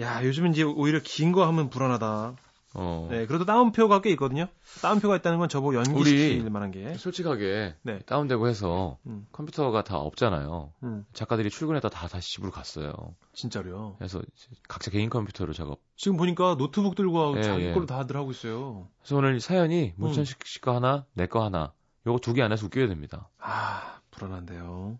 야, 0.00 0.22
요즘은 0.24 0.52
이제 0.52 0.62
오히려 0.62 1.00
긴 1.02 1.32
거 1.32 1.46
하면 1.46 1.70
불안하다. 1.70 2.36
어. 2.80 3.08
네, 3.10 3.26
그래도 3.26 3.44
다운표가 3.44 4.00
꽤 4.02 4.10
있거든요. 4.10 4.46
다운표가 4.82 5.16
있다는 5.16 5.38
건 5.38 5.48
저보고 5.48 5.74
연기시킬 5.74 6.48
만한 6.50 6.70
게. 6.70 6.94
솔직하게 6.94 7.74
네. 7.82 7.98
다운되고 8.06 8.46
해서 8.48 8.98
음. 9.06 9.26
컴퓨터가 9.32 9.82
다 9.82 9.98
없잖아요. 9.98 10.72
음, 10.84 11.04
작가들이 11.12 11.50
출근했다 11.50 11.88
다 11.88 12.06
다시 12.06 12.34
집으로 12.34 12.52
갔어요. 12.52 12.92
진짜로요. 13.32 13.96
그래서 13.98 14.22
각자 14.68 14.90
개인 14.92 15.10
컴퓨터로 15.10 15.52
작업. 15.52 15.80
지금 15.96 16.16
보니까 16.16 16.56
노트북 16.56 16.94
들고 16.94 17.38
예, 17.38 17.42
자기 17.42 17.64
예. 17.64 17.72
걸로 17.72 17.86
다들 17.86 18.16
하고 18.16 18.30
있어요. 18.30 18.88
그래서 19.00 19.16
오늘 19.16 19.40
사연이 19.40 19.88
음. 19.88 19.92
문천식 19.96 20.46
씨 20.46 20.60
거 20.60 20.74
하나, 20.74 21.04
내 21.14 21.26
거 21.26 21.42
하나. 21.44 21.72
요거 22.06 22.20
두 22.20 22.32
개 22.32 22.42
안에서 22.42 22.66
웃겨야 22.66 22.86
됩니다. 22.88 23.28
아, 23.38 24.00
불안한데요. 24.12 24.98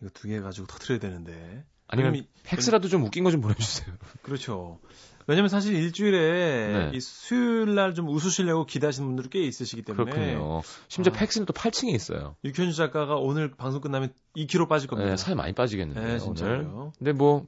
이거 0.00 0.10
두 0.14 0.26
개 0.28 0.40
가지고 0.40 0.66
터트려야 0.66 0.98
되는데. 1.00 1.64
아니면 1.88 2.26
팩스라도 2.44 2.88
좀 2.88 3.02
웃긴 3.04 3.22
거 3.22 3.30
좀 3.30 3.42
보내주세요. 3.42 3.94
그렇죠. 4.22 4.80
왜냐면 5.26 5.48
사실 5.48 5.74
일주일에 5.74 6.90
네. 6.90 6.90
이 6.94 7.00
수요일 7.00 7.74
날 7.74 7.94
좀 7.94 8.08
웃으시려고 8.08 8.64
기대하시는 8.66 9.06
분들이 9.06 9.28
꽤 9.28 9.40
있으시기 9.46 9.82
때문에 9.82 10.10
그렇군요. 10.10 10.62
심지어 10.88 11.12
아. 11.14 11.18
팩스는 11.18 11.46
또 11.46 11.52
8층에 11.52 11.92
있어요. 11.94 12.36
육현주 12.44 12.74
작가가 12.76 13.16
오늘 13.16 13.50
방송 13.50 13.80
끝나면 13.80 14.12
2kg 14.36 14.68
빠질 14.68 14.88
겁니다. 14.88 15.10
네, 15.10 15.16
살 15.16 15.34
많이 15.36 15.52
빠지겠는데요. 15.52 16.06
네. 16.06 16.18
진짜요. 16.18 16.92
근데 16.98 17.12
뭐 17.12 17.46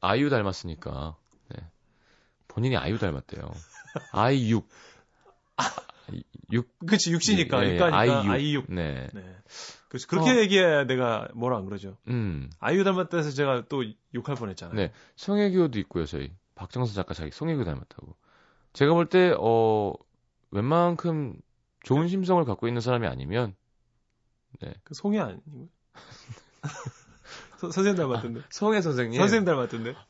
아이유 0.00 0.30
닮았으니까 0.30 1.16
네. 1.54 1.62
본인이 2.48 2.76
아이유 2.76 2.98
닮았대요. 2.98 3.50
아이육. 4.12 4.66
육. 6.52 6.68
그렇지 6.84 7.12
육시니까 7.12 7.62
예, 7.64 7.68
예, 7.70 7.74
육가니까 7.74 7.98
아이육. 7.98 8.30
아이육. 8.30 8.64
네. 8.74 9.08
네. 9.12 9.22
그렇지 9.88 10.06
그렇게 10.06 10.30
어. 10.30 10.36
얘기해야 10.36 10.84
내가 10.84 11.28
뭐라 11.34 11.56
안 11.58 11.66
그러죠. 11.66 11.96
음. 12.08 12.50
아이유 12.58 12.82
닮았다 12.84 13.16
해서 13.16 13.30
제가 13.30 13.64
또 13.68 13.84
욕할 14.14 14.34
뻔했잖아요. 14.36 14.74
네. 14.76 14.92
송혜교도 15.16 15.78
있고요, 15.80 16.06
저희. 16.06 16.32
박정선 16.60 16.94
작가 16.94 17.14
자기 17.14 17.30
송혜교 17.32 17.64
닮았다고. 17.64 18.14
제가 18.74 18.92
볼 18.92 19.06
때, 19.06 19.34
어, 19.38 19.94
웬만큼 20.50 21.34
좋은 21.82 22.06
심성을 22.06 22.44
갖고 22.44 22.68
있는 22.68 22.82
사람이 22.82 23.06
아니면, 23.06 23.54
그 24.84 24.92
송이 24.94 25.18
아니고. 25.18 25.68
서- 27.56 27.70
선생님 27.70 27.96
닮았던데. 27.96 28.42
송혜 28.50 28.82
선생님. 28.82 29.18
선생님 29.18 29.46
닮았던데. 29.46 29.94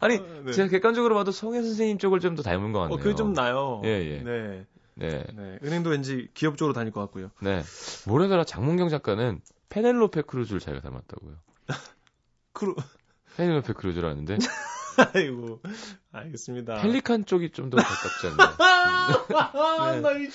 아니, 0.00 0.20
네. 0.44 0.52
제가 0.52 0.68
객관적으로 0.68 1.16
봐도 1.16 1.32
송해 1.32 1.60
선생님 1.62 1.98
쪽을 1.98 2.20
좀 2.20 2.36
더 2.36 2.42
닮은 2.44 2.70
것 2.72 2.78
어, 2.78 2.82
같네요. 2.82 2.98
그게 2.98 3.14
좀 3.16 3.32
나요. 3.32 3.80
예, 3.84 3.88
예. 3.88 4.22
네. 4.22 4.66
네. 4.94 5.24
네. 5.34 5.58
은행도 5.64 5.90
왠지 5.90 6.28
기업 6.34 6.56
쪽으로 6.56 6.72
다닐 6.74 6.92
것 6.92 7.00
같고요. 7.00 7.30
네. 7.40 7.62
뭐래더라, 8.06 8.44
장문경 8.44 8.88
작가는 8.88 9.40
페넬로페 9.68 10.22
크루즈를 10.22 10.60
자기가 10.60 10.80
닮았다고요. 10.82 11.34
크루. 12.52 12.76
페넬로페 13.38 13.72
크루즈라는데, 13.74 14.36
아이고. 15.14 15.60
알겠습니다. 16.12 16.82
펠리칸 16.82 17.24
쪽이 17.24 17.50
좀 17.50 17.70
더 17.70 17.76
가깝지 17.76 18.26
않나요? 18.26 18.48
아, 19.54 19.92
네. 19.94 20.00
나 20.00 20.10
이. 20.12 20.28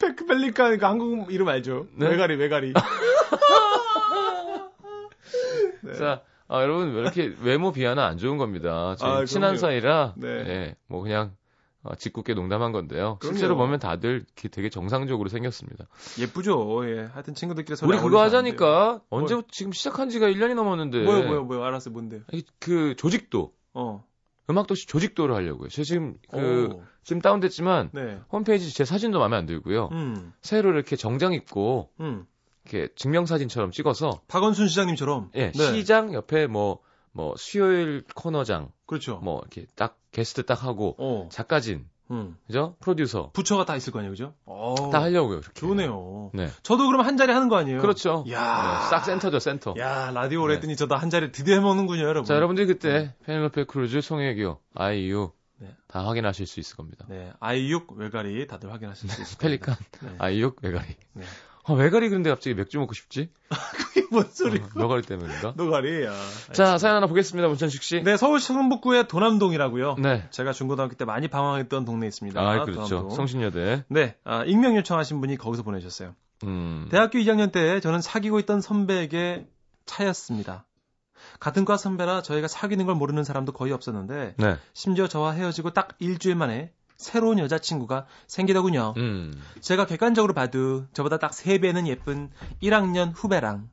페크 0.00 0.26
펠리칸 0.26 0.78
그 0.78 0.84
한국 0.84 1.32
이름 1.32 1.46
알죠? 1.48 1.86
네. 1.96 2.08
왜가리 2.08 2.34
왜가리. 2.36 2.72
네. 5.82 5.92
자, 5.94 6.22
아, 6.48 6.62
여러분, 6.62 6.92
왜 6.94 7.00
이렇게 7.02 7.32
외모 7.40 7.70
비하는 7.72 8.02
안 8.02 8.18
좋은 8.18 8.36
겁니다. 8.38 8.96
저희 8.98 9.22
아, 9.22 9.24
친한. 9.24 9.56
사이라, 9.56 10.14
네. 10.16 10.28
예, 10.28 10.74
뭐 10.88 11.00
그냥, 11.02 11.36
어, 11.84 11.94
짓궂게 11.94 12.32
농담한 12.34 12.72
건데요. 12.72 13.18
그럼요. 13.20 13.36
실제로 13.36 13.56
보면 13.56 13.78
다들 13.78 14.24
되게 14.50 14.70
정상적으로 14.70 15.28
생겼습니다. 15.28 15.86
예쁘죠. 16.18 16.80
예. 16.88 17.04
하여튼 17.12 17.34
친구들끼리 17.34 17.76
서로 17.76 17.92
우리 17.92 18.00
그거 18.00 18.20
하자니까, 18.22 19.02
언제, 19.10 19.36
지금 19.50 19.72
시작한 19.72 20.08
지가 20.08 20.26
1년이 20.28 20.54
넘었는데. 20.54 21.02
뭐요, 21.04 21.44
뭐요. 21.44 21.62
알았어요. 21.62 21.92
뭔데요? 21.92 22.22
이- 22.32 22.42
그, 22.58 22.94
조직도. 22.96 23.52
어. 23.74 24.02
음악도시 24.50 24.86
조직도를 24.86 25.34
하려고요. 25.34 25.68
제가 25.68 25.84
지금, 25.84 26.16
그, 26.30 26.70
오. 26.74 26.82
지금 27.02 27.20
다운됐지만, 27.20 27.90
네. 27.92 28.18
홈페이지 28.32 28.72
제 28.74 28.84
사진도 28.86 29.18
마음에 29.18 29.36
안 29.36 29.44
들고요. 29.46 29.88
음. 29.92 30.32
새로 30.40 30.70
이렇게 30.70 30.96
정장 30.96 31.32
입고, 31.34 31.90
음. 32.00 32.26
이렇게 32.64 32.88
증명사진처럼 32.96 33.72
찍어서, 33.72 34.22
박원순 34.28 34.68
시장님처럼. 34.68 35.30
예, 35.34 35.52
네. 35.52 35.52
시장 35.52 36.14
옆에 36.14 36.46
뭐, 36.46 36.80
뭐, 37.12 37.34
수요일 37.36 38.04
코너장, 38.14 38.70
그렇죠. 38.86 39.18
뭐, 39.22 39.40
이렇게 39.40 39.66
딱, 39.76 39.98
게스트 40.14 40.44
딱 40.46 40.62
하고, 40.64 40.94
어. 40.98 41.28
작가진, 41.30 41.86
음. 42.10 42.36
그죠? 42.46 42.76
프로듀서, 42.80 43.30
부처가 43.32 43.64
다 43.64 43.74
있을 43.76 43.92
거 43.92 43.98
아니에요, 43.98 44.12
그죠? 44.12 44.34
어. 44.46 44.74
다 44.92 45.02
하려고요. 45.02 45.38
이렇게. 45.38 45.52
좋네요. 45.54 46.30
네. 46.32 46.48
저도 46.62 46.86
그럼 46.86 47.00
한 47.04 47.16
자리 47.16 47.32
하는 47.32 47.48
거 47.48 47.56
아니에요? 47.56 47.80
그렇죠. 47.80 48.24
야. 48.30 48.80
네, 48.84 48.90
싹 48.90 49.04
센터죠, 49.04 49.40
센터. 49.40 49.74
야, 49.78 50.12
라디오 50.12 50.42
오래 50.42 50.54
네. 50.54 50.56
했더니 50.58 50.76
저도 50.76 50.94
한 50.94 51.10
자리 51.10 51.32
드디어 51.32 51.56
해먹는군요, 51.56 52.02
여러분. 52.02 52.24
자, 52.24 52.34
여러분들 52.36 52.66
그때 52.66 53.14
페넬로페 53.26 53.64
크루즈, 53.64 54.00
송혜교, 54.00 54.60
아이유 54.74 55.32
네. 55.58 55.74
다 55.88 56.06
확인하실 56.06 56.46
수 56.46 56.60
있을 56.60 56.76
겁니다. 56.76 57.06
네. 57.08 57.32
아이육 57.40 57.92
왜가리 57.96 58.46
다들 58.46 58.72
확인하실 58.72 59.08
수 59.10 59.22
있을 59.22 59.38
펠리칸, 59.38 59.74
네. 60.02 60.14
아이유, 60.18 60.52
외가리. 60.62 60.94
네. 61.14 61.24
아, 61.66 61.72
외가리 61.72 62.08
그런데 62.08 62.30
갑자기 62.30 62.54
맥주 62.54 62.78
먹고 62.78 62.92
싶지? 62.92 63.30
그게 63.48 64.06
뭔 64.10 64.24
소리? 64.30 64.60
어, 64.60 64.68
너가리 64.74 65.02
때문인가? 65.02 65.54
노가리. 65.56 66.04
야. 66.04 66.12
자, 66.52 66.76
사연 66.78 66.96
하나 66.96 67.06
보겠습니다, 67.06 67.48
문천식 67.48 67.82
씨. 67.82 68.02
네, 68.02 68.16
서울 68.16 68.38
성북구의 68.38 69.08
도남동이라고요. 69.08 69.96
네. 69.98 70.26
제가 70.30 70.52
중고등학교 70.52 70.94
때 70.94 71.04
많이 71.04 71.28
방황했던 71.28 71.84
동네에 71.84 72.08
있습니다. 72.08 72.40
아, 72.40 72.64
그렇죠. 72.64 72.88
도남동. 72.88 73.10
성신여대. 73.10 73.84
네, 73.88 74.16
아, 74.24 74.44
익명 74.44 74.76
요청하신 74.76 75.20
분이 75.20 75.36
거기서 75.36 75.62
보내셨어요. 75.62 76.14
음. 76.44 76.88
대학교 76.90 77.18
2학년 77.18 77.50
때 77.50 77.80
저는 77.80 78.02
사귀고 78.02 78.38
있던 78.40 78.60
선배에게 78.60 79.46
차였습니다. 79.86 80.66
같은 81.40 81.64
과 81.64 81.76
선배라 81.76 82.22
저희가 82.22 82.48
사귀는 82.48 82.84
걸 82.86 82.94
모르는 82.94 83.24
사람도 83.24 83.52
거의 83.52 83.72
없었는데 83.72 84.34
네. 84.36 84.56
심지어 84.74 85.08
저와 85.08 85.32
헤어지고 85.32 85.70
딱 85.70 85.88
일주일 85.98 86.34
만에 86.34 86.72
새로운 86.96 87.38
여자친구가 87.38 88.06
생기더군요. 88.26 88.94
음. 88.96 89.34
제가 89.60 89.86
객관적으로 89.86 90.34
봐도 90.34 90.86
저보다 90.92 91.18
딱 91.18 91.32
3배는 91.32 91.86
예쁜 91.86 92.30
1학년 92.62 93.12
후배랑 93.14 93.68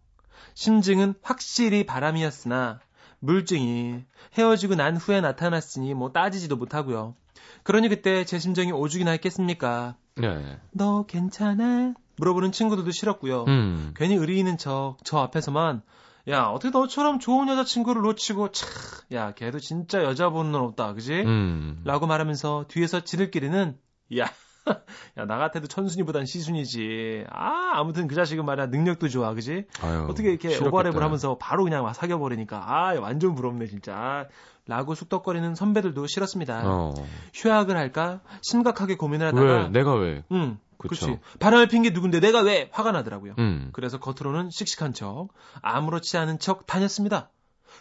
심증은 0.54 1.14
확실히 1.22 1.86
바람이었으나 1.86 2.80
물증이 3.20 4.04
헤어지고 4.38 4.76
난 4.76 4.98
후에 4.98 5.22
나타났으니 5.22 5.94
뭐 5.94 6.12
따지지도 6.12 6.56
못하고요. 6.58 7.16
그러니 7.64 7.90
그때 7.90 8.26
제 8.26 8.40
심정이 8.40 8.72
오죽이나 8.72 9.12
했겠습니까? 9.12 9.96
네. 10.16 10.60
너 10.72 11.06
괜찮아? 11.06 11.94
물어보는 12.18 12.52
친구들도 12.52 12.92
싫었고요. 12.92 13.46
음. 13.48 13.94
괜히 13.96 14.16
의리 14.16 14.38
있는 14.40 14.58
척 14.58 14.98
저 15.04 15.20
앞에서만 15.20 15.82
야 16.30 16.44
어떻게 16.46 16.70
너처럼 16.78 17.20
좋은 17.20 17.48
여자친구를 17.50 18.02
놓치고 18.02 18.52
차 18.52 18.68
야 19.12 19.34
걔도 19.34 19.60
진짜 19.60 20.04
여자 20.04 20.30
보는 20.30 20.52
놈 20.54 20.64
없다 20.64 20.94
그지? 20.94 21.14
음. 21.26 21.82
라고 21.84 22.08
말하면서 22.08 22.66
뒤에서 22.70 23.02
지들끼리는 23.04 23.78
야, 24.18 24.26
야, 25.18 25.26
나 25.26 25.38
같아도 25.38 25.68
천순이보단 25.68 26.26
시순이지. 26.26 27.26
아, 27.30 27.72
아무튼 27.74 28.08
그 28.08 28.16
자식은 28.16 28.46
말이야 28.46 28.68
능력도 28.68 29.10
좋아, 29.10 29.34
그지? 29.34 29.66
아유, 29.82 30.08
어떻게 30.10 30.30
이렇게. 30.30 30.50
오버랩을 30.60 31.00
하면서 31.00 31.38
바로 31.38 31.64
그냥 31.64 31.84
막 31.84 31.94
사겨버리니까 31.94 32.58
아, 32.58 32.94
완전 33.00 33.36
부럽네 33.36 33.68
진짜. 33.68 34.28
라고 34.68 34.96
쑥덕거리는 34.96 35.56
선배들도 35.56 36.08
싫었습니다. 36.08 36.62
어. 36.66 36.94
휴학을 37.34 37.76
할까 37.78 38.22
심각하게 38.42 38.96
고민을 38.96 39.32
왜? 39.34 39.42
하다가, 39.42 39.70
내가 39.70 39.96
왜? 39.96 40.24
응, 40.32 40.60
그쵸. 40.78 41.06
그렇지. 41.06 41.20
바람을 41.40 41.68
핀 41.68 41.82
게 41.84 41.90
누군데 41.92 42.20
내가 42.20 42.42
왜 42.42 42.70
화가 42.72 42.92
나더라고요. 42.92 43.36
음. 43.40 43.70
그래서 43.74 44.00
겉으로는 44.00 44.50
씩씩한 44.50 44.94
척, 44.94 45.30
아무렇지 45.62 46.18
않은 46.18 46.40
척 46.40 46.66
다녔습니다. 46.68 47.30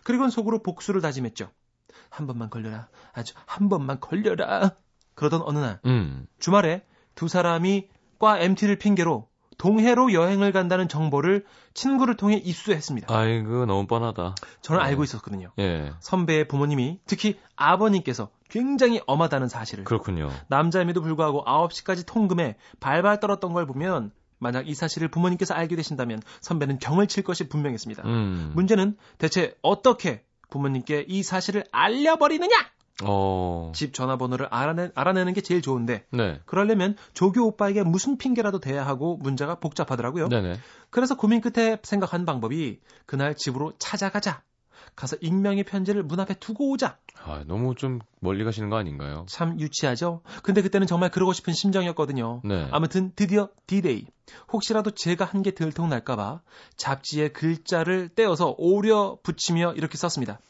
그리고는 0.05 0.31
속으로 0.31 0.63
복수를 0.63 1.01
다짐했죠. 1.01 1.51
한 2.09 2.27
번만 2.27 2.51
걸려라. 2.51 2.89
아주 3.13 3.35
한 3.47 3.69
번만 3.69 4.01
걸려라. 4.01 4.73
그러던 5.15 5.43
어느 5.45 5.59
날, 5.59 5.81
음. 5.87 6.27
주말에 6.39 6.85
두 7.15 7.29
사람이 7.29 7.89
과 8.19 8.39
MT를 8.39 8.77
핑계로 8.77 9.29
동해로 9.61 10.15
여행을 10.15 10.53
간다는 10.53 10.89
정보를 10.89 11.45
친구를 11.75 12.17
통해 12.17 12.37
입수했습니다. 12.37 13.15
아이고, 13.15 13.67
너무 13.67 13.87
뻔하다. 13.87 14.35
저는 14.63 14.83
네. 14.83 14.89
알고 14.89 15.05
있었거든요. 15.05 15.53
예. 15.59 15.93
선배의 16.01 16.49
부모님이 16.49 16.99
특히 17.05 17.39
아버님께서 17.57 18.31
굉장히 18.49 19.03
엄하다는 19.07 19.49
사실을 19.49 19.85
그렇군요. 19.85 20.31
남자임에도 20.49 21.03
불구하고 21.03 21.45
9시까지 21.45 22.07
통금에 22.07 22.57
발발 22.81 23.21
떨었던 23.21 23.53
걸 23.53 23.67
보면 23.67 24.13
만약 24.39 24.67
이 24.67 24.73
사실을 24.75 25.09
부모님께서 25.09 25.53
알게 25.53 25.77
되신다면 25.77 26.23
선배는 26.41 26.79
경을 26.79 27.07
칠 27.07 27.23
것이 27.23 27.47
분명했습니다. 27.51 28.03
음. 28.07 28.53
문제는 28.55 28.97
대체 29.19 29.55
어떻게 29.61 30.25
부모님께 30.49 31.05
이 31.07 31.23
사실을 31.23 31.65
알려버리느냐? 31.71 32.57
어. 33.05 33.73
집 33.75 33.95
전화번호를 33.95 34.47
알아내, 34.51 34.91
알아내는 34.95 35.33
게 35.35 35.41
제일 35.41 35.63
좋은데 35.63 36.05
네. 36.11 36.41
그러려면 36.47 36.97
조교 37.15 37.45
오빠에게 37.47 37.83
무슨 37.83 38.17
핑계라도 38.19 38.61
대야 38.61 38.87
하고 38.87 39.17
문제가 39.17 39.57
복잡하더라고요. 39.57 40.29
네네. 40.29 40.59
그래서 40.91 41.17
고민 41.17 41.41
끝에 41.41 41.79
생각한 41.83 42.25
방법이 42.25 42.81
그날 43.07 43.35
집으로 43.37 43.73
찾아가자. 43.79 44.43
가서 44.97 45.17
익명의 45.21 45.65
편지를 45.65 46.03
문 46.03 46.19
앞에 46.21 46.35
두고 46.35 46.71
오자. 46.71 46.99
아, 47.25 47.45
너무 47.47 47.75
좀 47.75 48.01
멀리 48.19 48.45
가시는 48.45 48.71
거 48.71 48.77
아닌가요? 48.77 49.25
참 49.29 49.59
유치하죠? 49.61 50.23
근데 50.43 50.63
그때는 50.63 50.87
정말 50.87 51.11
그러고 51.11 51.33
싶은 51.33 51.53
심정이었거든요. 51.53 52.41
네. 52.45 52.67
아무튼 52.73 53.13
드디어 53.15 53.51
D-Day. 53.67 54.07
혹시라도 54.53 54.91
제가 54.91 55.25
한 55.27 55.43
게 55.43 55.53
들통 55.53 55.89
날까봐 55.91 56.41
잡지에 56.77 57.29
글자를 57.29 58.09
떼어서 58.09 58.55
오려 58.59 59.19
붙이며 59.23 59.75
이렇게 59.75 59.97
썼습니다. 59.97 60.41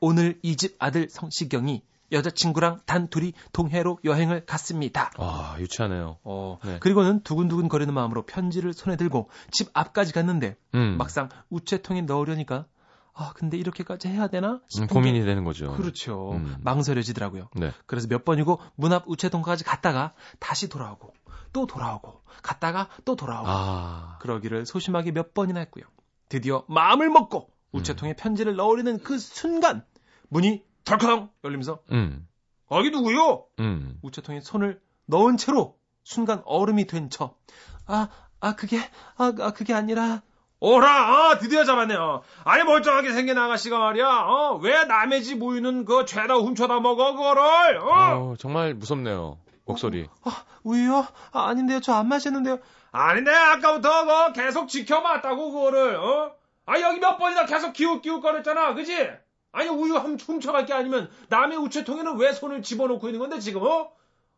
오늘 0.00 0.38
이 0.42 0.56
집 0.56 0.76
아들 0.78 1.08
성시경이 1.10 1.82
여자친구랑 2.12 2.80
단 2.86 3.06
둘이 3.08 3.32
동해로 3.52 3.98
여행을 4.04 4.44
갔습니다. 4.44 5.12
아, 5.16 5.56
유치하네요. 5.60 6.18
어, 6.24 6.58
네. 6.64 6.78
그리고는 6.80 7.22
두근두근 7.22 7.68
거리는 7.68 7.92
마음으로 7.94 8.22
편지를 8.26 8.72
손에 8.72 8.96
들고 8.96 9.28
집 9.52 9.68
앞까지 9.74 10.12
갔는데 10.12 10.56
음. 10.74 10.96
막상 10.98 11.28
우체통에 11.50 12.02
넣으려니까 12.02 12.66
아 13.12 13.32
근데 13.34 13.58
이렇게까지 13.58 14.08
해야 14.08 14.26
되나? 14.28 14.60
음, 14.80 14.86
고민이 14.88 15.20
게- 15.20 15.24
되는 15.24 15.44
거죠. 15.44 15.72
그렇죠. 15.74 16.32
음. 16.32 16.56
망설여지더라고요. 16.62 17.48
네. 17.54 17.70
그래서 17.86 18.08
몇 18.08 18.24
번이고 18.24 18.58
문 18.74 18.92
앞 18.92 19.04
우체통까지 19.06 19.62
갔다가 19.64 20.14
다시 20.40 20.68
돌아오고 20.68 21.12
또 21.52 21.66
돌아오고 21.66 22.22
갔다가 22.42 22.88
또 23.04 23.14
돌아오고 23.16 23.48
아. 23.48 24.18
그러기를 24.20 24.66
소심하게 24.66 25.12
몇 25.12 25.32
번이나 25.34 25.60
했고요. 25.60 25.84
드디어 26.28 26.64
마음을 26.68 27.08
먹고 27.10 27.50
우체통에 27.72 28.14
편지를 28.14 28.56
넣으려는 28.56 28.98
그 28.98 29.18
순간 29.18 29.84
문이 30.30 30.64
덜컹 30.84 31.30
열리면서 31.44 31.80
음. 31.92 32.26
거기 32.68 32.90
누구요? 32.90 33.44
음. 33.58 33.98
우체통에 34.02 34.40
손을 34.40 34.80
넣은 35.06 35.36
채로 35.36 35.76
순간 36.04 36.42
얼음이 36.46 36.86
된 36.86 37.10
척. 37.10 37.38
아, 37.86 38.08
아 38.40 38.54
그게 38.56 38.78
아, 39.16 39.32
아 39.40 39.50
그게 39.52 39.74
아니라 39.74 40.22
오라, 40.62 40.88
아, 40.90 41.38
드디어 41.38 41.64
잡았네 41.64 41.94
요. 41.94 42.22
아니 42.44 42.64
멀쩡하게 42.64 43.12
생긴 43.12 43.38
아가씨가 43.38 43.78
말이야. 43.78 44.06
어, 44.06 44.58
왜 44.62 44.84
남의 44.84 45.22
집 45.22 45.42
우유는 45.42 45.84
그 45.86 46.04
죄다 46.04 46.34
훔쳐다 46.34 46.80
먹어 46.80 47.12
그거를? 47.12 47.78
어? 47.78 47.88
어, 48.32 48.34
정말 48.38 48.74
무섭네요. 48.74 49.38
목소리. 49.64 50.08
아, 50.24 50.44
우유요? 50.64 51.06
아, 51.32 51.48
아닌데요. 51.48 51.80
저 51.80 51.94
안 51.94 52.08
마셨는데요. 52.08 52.58
아닌데 52.92 53.30
아까부터 53.32 54.04
뭐 54.04 54.32
계속 54.32 54.68
지켜봤다고 54.68 55.52
그거를 55.52 55.96
어? 55.96 56.32
아 56.66 56.80
여기 56.80 57.00
몇 57.00 57.16
번이나 57.18 57.46
계속 57.46 57.72
기웃기웃 57.72 58.20
거렸잖아 58.20 58.74
그지? 58.74 59.08
아니 59.52 59.68
우유 59.68 59.94
훔- 59.96 60.16
훔쳐갈 60.16 60.66
게 60.66 60.72
아니면 60.72 61.10
남의 61.28 61.58
우체통에는 61.58 62.16
왜 62.18 62.32
손을 62.32 62.62
집어넣고 62.62 63.08
있는 63.08 63.20
건데 63.20 63.38
지금 63.40 63.62
어? 63.64 63.92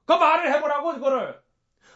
그 0.06 0.12
말을 0.12 0.52
해보라고 0.54 0.94
그거를 0.94 1.40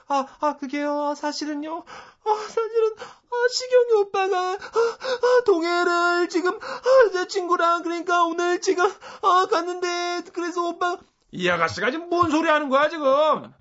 아, 0.08 0.24
아, 0.40 0.56
그게요. 0.56 1.02
아, 1.08 1.14
사실은요. 1.16 1.78
아, 1.78 2.34
사실은, 2.46 2.94
아, 2.96 3.48
시경이 3.50 3.92
오빠가, 4.02 4.52
아, 4.52 4.56
아, 4.56 5.44
동해를 5.44 6.28
지금, 6.28 6.56
아, 6.62 7.06
여자친구랑, 7.06 7.82
그러니까 7.82 8.22
오늘 8.22 8.60
지금, 8.60 8.86
아, 9.22 9.48
갔는데, 9.50 10.30
그래서 10.32 10.62
오빠, 10.62 10.96
이 11.32 11.48
아가씨가 11.50 11.90
지금 11.90 12.08
뭔 12.08 12.30
소리 12.30 12.48
하는 12.48 12.68
거야 12.68 12.88
지금 12.88 13.52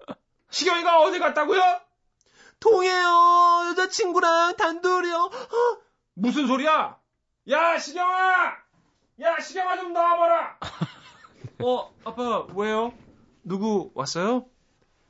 시경이가 0.51 1.01
어디 1.01 1.17
갔다고요? 1.17 1.61
동해요. 2.59 3.65
여자친구랑 3.71 4.55
단둘이요. 4.55 5.15
아, 5.17 5.77
무슨 6.13 6.45
소리야? 6.45 6.99
야 7.49 7.79
시경아 7.79 8.53
야 9.21 9.39
시경아 9.39 9.77
좀 9.77 9.93
나와봐라 9.93 10.57
어, 11.63 11.93
아빠, 12.03 12.45
왜요? 12.55 12.93
누구 13.43 13.91
왔어요? 13.95 14.45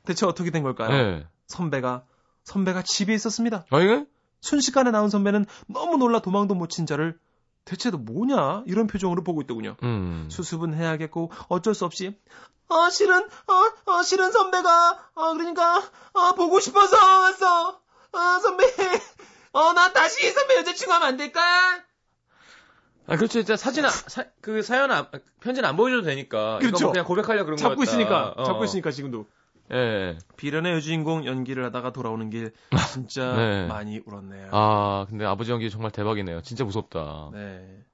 대체 0.04 0.26
어떻게 0.26 0.50
된 0.50 0.62
걸까요? 0.62 0.90
네. 0.90 1.26
선배가, 1.48 2.04
선배가 2.44 2.82
집에 2.82 3.14
있었습니다. 3.14 3.64
아, 3.70 3.80
이게? 3.80 4.04
순식간에 4.40 4.92
나온 4.92 5.10
선배는 5.10 5.46
너무 5.66 5.96
놀라 5.96 6.20
도망도 6.20 6.54
못친 6.54 6.86
자를 6.86 7.18
대체 7.64 7.90
너 7.90 7.98
뭐냐? 7.98 8.62
이런 8.66 8.86
표정으로 8.86 9.24
보고 9.24 9.40
있더군요. 9.42 9.76
음. 9.82 10.28
수습은 10.30 10.74
해야겠고 10.74 11.32
어쩔 11.48 11.74
수 11.74 11.84
없이 11.84 12.16
아 12.68 12.90
실은 12.90 13.24
어, 13.24 13.90
어 13.92 14.02
실은 14.04 14.30
선배가 14.30 15.10
어 15.14 15.32
그러니까 15.34 15.78
어 16.12 16.32
보고 16.34 16.60
싶어서 16.60 16.96
왔어 16.96 17.80
아 18.12 18.38
선배 18.40 18.64
어 19.52 19.72
나 19.72 19.92
다시 19.92 20.30
선배 20.30 20.56
여자친구 20.58 20.92
하면 20.92 21.08
안 21.08 21.16
될까? 21.16 21.40
아, 23.06 23.16
그렇죠. 23.16 23.26
진짜 23.40 23.56
사진, 23.56 23.84
아, 23.84 23.88
사, 23.88 24.24
그 24.40 24.62
사연, 24.62 24.90
안, 24.90 25.06
편지는 25.40 25.68
안 25.68 25.76
보여줘도 25.76 26.02
되니까. 26.06 26.56
이거 26.60 26.66
그렇죠. 26.68 26.84
뭐 26.86 26.92
그냥 26.92 27.06
고백하려 27.06 27.44
그런 27.44 27.56
거 27.56 27.62
잡고 27.62 27.76
같다. 27.76 27.90
있으니까 27.90 28.34
어. 28.36 28.44
잡고 28.44 28.64
있으니까 28.64 28.90
지금도 28.90 29.26
예. 29.72 30.16
비련의 30.36 30.74
여주인공 30.74 31.26
연기를 31.26 31.64
하다가 31.64 31.92
돌아오는 31.92 32.30
길 32.30 32.52
진짜 32.92 33.34
네. 33.36 33.66
많이 33.66 34.00
울었네요. 34.04 34.48
아, 34.52 35.06
근데 35.08 35.24
아버지 35.24 35.50
연기 35.50 35.70
정말 35.70 35.90
대박이네요. 35.90 36.42
진짜 36.42 36.64
무섭다. 36.64 37.30
네 37.32 37.84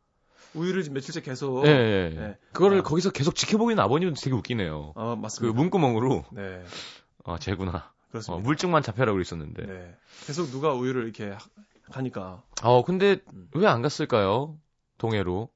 우유를 0.55 0.83
지금 0.83 0.95
며칠째 0.95 1.23
계속 1.23 1.65
예, 1.67 1.71
예. 1.71 2.15
네. 2.15 2.39
그거를 2.53 2.81
아. 2.81 2.83
거기서 2.83 3.11
계속 3.11 3.35
지켜보고 3.35 3.71
있는 3.71 3.83
아버님도 3.85 4.21
되게 4.21 4.35
웃기네요. 4.37 4.93
어그 4.95 5.21
맞습니다. 5.21 5.57
문구멍으로, 5.57 6.25
네 6.33 6.63
아, 7.25 7.39
쟤구나. 7.39 7.71
어, 7.71 7.93
그렇습니다. 8.11 8.45
물증만 8.47 8.83
잡혀라 8.83 9.13
그랬었는데. 9.13 9.65
네 9.67 9.95
계속 10.27 10.51
누가 10.51 10.75
우유를 10.75 11.05
이렇게 11.05 11.31
하- 11.31 11.39
하니까 11.91 12.43
어, 12.63 12.85
근데 12.85 13.17
음. 13.33 13.49
왜안 13.55 13.81
갔을까요? 13.81 14.57
동해로. 15.03 15.49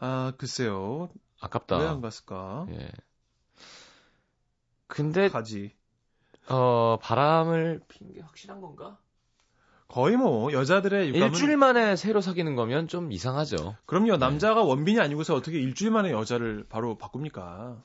아 0.00 0.32
글쎄요 0.38 1.10
아깝다. 1.40 1.76
왜 1.78 1.86
안 1.86 2.00
갔을까? 2.00 2.66
예. 2.70 2.90
근데, 4.86 5.28
가지. 5.28 5.72
어, 6.48 6.96
바람을 7.02 7.82
핀 7.88 8.12
게 8.14 8.20
확실한 8.22 8.60
건가? 8.62 8.98
거의 9.88 10.16
뭐 10.16 10.52
여자들의 10.52 11.08
육감은 11.08 11.26
일주일 11.28 11.56
만에 11.58 11.96
새로 11.96 12.20
사귀는 12.20 12.56
거면 12.56 12.88
좀 12.88 13.12
이상하죠. 13.12 13.76
그럼요 13.86 14.16
남자가 14.16 14.62
원빈이 14.62 14.98
아니고서 15.00 15.34
어떻게 15.34 15.58
일주일 15.60 15.90
만에 15.90 16.10
여자를 16.10 16.64
바로 16.68 16.96
바꿉니까? 16.98 17.82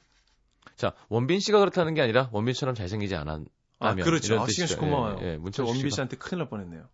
자, 0.76 0.94
원빈 1.10 1.40
씨가 1.40 1.60
그렇다는 1.60 1.94
게 1.94 2.02
아니라 2.02 2.30
원빈처럼 2.32 2.76
잘생기지 2.76 3.16
않았다면. 3.16 3.48
아 3.80 3.96
그렇죠. 3.96 4.40
아, 4.40 4.48
시경 4.48 4.68
씨. 4.68 4.76
고마워요. 4.78 5.18
예, 5.22 5.26
예, 5.26 5.36
저 5.36 5.40
문철 5.42 5.66
원빈. 5.66 5.90
씨한테 5.90 6.18
큰일 6.18 6.40
날 6.40 6.50
뻔했네요. 6.50 6.88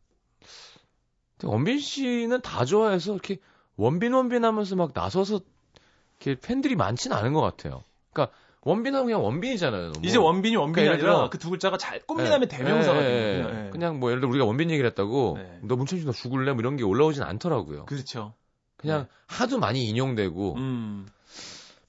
원빈 1.44 1.80
씨는 1.80 2.42
다 2.42 2.66
좋아해서 2.66 3.14
이렇게 3.14 3.40
원빈 3.80 4.14
원빈 4.14 4.44
하면서 4.44 4.76
막 4.76 4.92
나서서 4.94 5.40
이렇게 6.20 6.40
팬들이 6.40 6.76
많지는 6.76 7.16
않은 7.16 7.32
것 7.34 7.40
같아요. 7.40 7.84
그러니까 8.12 8.36
원빈 8.62 8.94
하면 8.94 9.06
그냥 9.06 9.24
원빈이잖아요. 9.24 9.92
뭐. 9.92 10.02
이제 10.04 10.18
원빈이 10.18 10.58
원빈이 10.58 10.86
그러니까 10.86 11.08
아니라 11.12 11.30
그 11.30 11.38
두 11.38 11.50
글자가 11.50 11.78
잘 11.78 12.02
꽃미남의 12.06 12.50
대명사가 12.50 13.02
예, 13.02 13.06
예. 13.06 13.38
예. 13.38 13.44
그냥, 13.44 13.66
예. 13.66 13.70
그냥 13.70 14.00
뭐 14.02 14.10
예를 14.10 14.20
들어 14.20 14.30
우리가 14.30 14.46
원빈 14.46 14.70
얘기를 14.70 14.90
했다고 14.90 15.38
네. 15.38 15.60
너 15.64 15.78
문천식 15.78 16.06
너 16.06 16.12
죽을래 16.12 16.52
뭐 16.52 16.60
이런 16.60 16.76
게 16.76 16.84
올라오진 16.84 17.24
않더라고요. 17.24 17.86
그렇죠. 17.86 18.34
그냥 18.76 19.08
하도 19.28 19.60
많이 19.60 19.86
인용되고 19.88 20.56
음. 20.56 21.08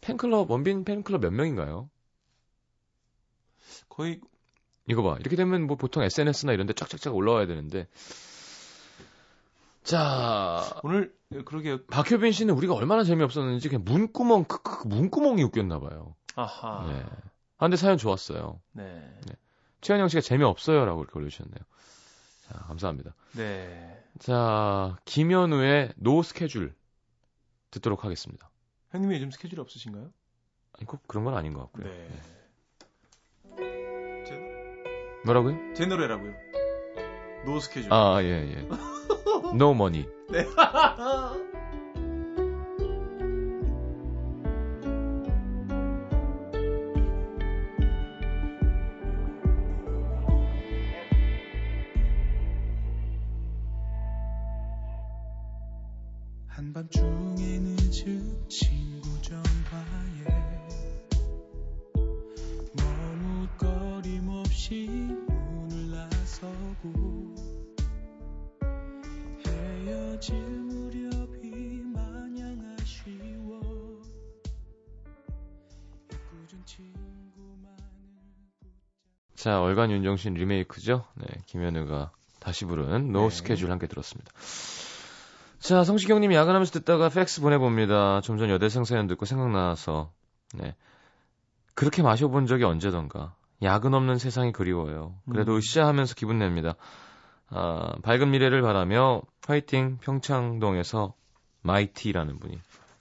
팬클럽 0.01 0.49
원빈 0.49 0.85
팬클럽 0.85 1.21
몇 1.21 1.33
명인가요? 1.33 1.91
거의 3.89 4.21
이거 4.89 5.03
봐. 5.03 5.17
이렇게 5.19 5.35
되면 5.35 5.67
뭐 5.67 5.77
보통 5.77 6.05
SNS나 6.05 6.53
이런 6.53 6.67
데 6.69 6.73
쫙쫙쫙 6.73 7.15
올라와야 7.15 7.47
되는데. 7.47 7.89
자, 9.91 10.81
오늘 10.85 11.13
그러게 11.45 11.85
박효빈 11.89 12.31
씨는 12.31 12.55
우리가 12.55 12.75
얼마나 12.75 13.03
재미없었는지 13.03 13.69
그냥 13.69 13.83
문구멍, 13.85 14.45
크크, 14.45 14.87
문구멍이 14.87 15.43
웃겼나 15.43 15.81
봐요. 15.81 16.15
아하. 16.37 16.87
네. 16.87 17.03
아, 17.03 17.65
근데 17.65 17.77
사연 17.77 17.99
좋았어요. 17.99 18.61
네. 18.71 19.21
최현영 19.81 20.07
씨가 20.07 20.21
재미없어요라고 20.21 21.03
이렇게 21.03 21.19
올려주셨네요. 21.19 21.59
자, 22.47 22.55
감사합니다. 22.67 23.17
네. 23.33 24.01
자, 24.21 24.97
김연우의 25.07 25.95
No 25.97 26.23
스케줄 26.23 26.73
듣도록 27.73 28.05
하겠습니다. 28.05 28.49
형님이 28.91 29.17
요즘 29.17 29.33
스케줄이 29.33 29.61
없으신가요? 29.61 30.13
아니, 30.75 30.87
꼭 30.87 31.03
그런 31.09 31.25
건 31.25 31.35
아닌 31.35 31.53
것 31.53 31.63
같고요. 31.63 31.87
네. 31.87 32.09
뭐라고요? 35.25 35.75
제 35.75 35.85
노래라고요. 35.85 36.33
노 37.45 37.59
스케줄. 37.59 37.93
아, 37.93 38.23
예, 38.23 38.29
예. 38.29 38.69
Money. 39.75 40.07
네. 40.31 40.47
자, 79.51 79.59
월간 79.59 79.91
윤종신 79.91 80.35
리메이크죠? 80.35 81.05
네, 81.17 81.27
김연우가 81.47 82.13
다시 82.39 82.67
부른 82.67 83.11
No 83.11 83.29
네. 83.29 83.31
스케줄 83.31 83.73
함께 83.73 83.89
들었습니다. 83.89 84.31
자, 85.59 85.83
성시경 85.83 86.21
님이 86.21 86.37
야근하면서 86.37 86.71
듣다가 86.71 87.09
팩스 87.09 87.41
보내봅니다. 87.41 88.21
좀 88.21 88.39
전 88.39 88.49
여대생 88.49 88.85
사연 88.85 89.09
듣고 89.09 89.25
생각나서, 89.27 90.13
네. 90.55 90.77
그렇게 91.75 92.01
마셔본 92.01 92.47
적이 92.47 92.63
언제던가. 92.63 93.35
야근 93.61 93.93
없는 93.93 94.19
세상이 94.19 94.53
그리워요. 94.53 95.17
그래도 95.29 95.55
음. 95.55 95.59
으쌰하면서 95.59 96.15
기분 96.15 96.39
냅니다. 96.39 96.77
아, 97.49 97.97
밝은 98.05 98.31
미래를 98.31 98.63
바라며 98.63 99.21
화이팅 99.49 99.99
평창동에서 100.01 101.13
마이티라는 101.63 102.39
분이. 102.39 102.57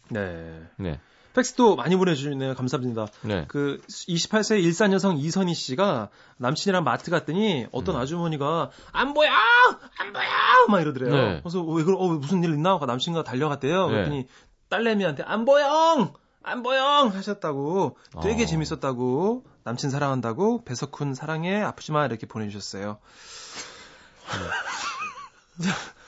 네. 0.10 0.64
네, 0.78 1.00
팩스도 1.34 1.76
많이 1.76 1.96
보내주시네요. 1.96 2.56
감사합니다. 2.56 3.08
네. 3.22 3.46
그 3.48 3.82
28세 3.88 4.64
일산 4.64 4.94
여성 4.94 5.18
이선희 5.18 5.54
씨가 5.54 6.10
남친이랑 6.38 6.84
마트 6.84 7.12
갔더니 7.12 7.68
어떤 7.72 7.96
음. 7.96 8.02
아주머니가 8.02 8.72
안 8.92 9.14
보여 9.14 9.30
안 9.30 10.14
보여 10.14 10.26
막 10.70 10.82
이러더래요. 10.82 11.14
네. 11.14 11.40
그래서 11.42 11.62
왜 11.62 11.84
그러 11.84 11.98
어, 11.98 12.08
왜 12.08 12.18
무슨 12.18 12.44
일 12.44 12.54
있나 12.54 12.72
하고 12.72 12.86
남친과 12.86 13.24
달려갔대요. 13.24 13.88
네. 13.88 13.94
그랬더니 13.94 14.28
딸내미한테 14.70 15.24
안 15.24 15.46
보여 15.46 16.14
안 16.42 16.64
보여 16.64 16.84
하셨다고 17.14 17.98
되게 18.24 18.44
어. 18.44 18.46
재밌었다고 18.46 19.46
남친 19.64 19.90
사랑한다고 19.90 20.64
배석훈 20.64 21.14
사랑해 21.14 21.62
아프지마 21.62 22.06
이렇게 22.06 22.26
보내주셨어요. 22.26 22.98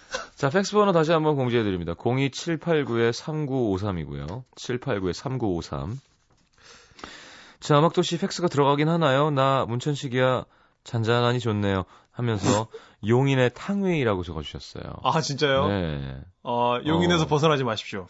자, 0.42 0.50
팩스 0.50 0.74
번호 0.74 0.92
다시 0.92 1.12
한번 1.12 1.36
공지해 1.36 1.62
드립니다. 1.62 1.94
02789-3953이고요. 1.94 4.44
789-3953. 4.56 6.00
자, 7.60 7.78
음악도시 7.78 8.18
팩스가 8.18 8.48
들어가긴 8.48 8.90
하나요? 8.90 9.30
나 9.30 9.68
문천식이야. 9.68 10.46
잔잔하니 10.84 11.42
좋네요. 11.42 11.84
하면서 12.10 12.66
용인의 13.08 13.52
탕웨이라고 13.54 14.24
적어주셨어요. 14.24 14.92
아 15.04 15.22
진짜요? 15.22 15.68
네. 15.68 16.20
어, 16.44 16.80
용인에서 16.86 17.24
어. 17.24 17.28
벗어나지 17.28 17.64
마십시오. 17.64 18.08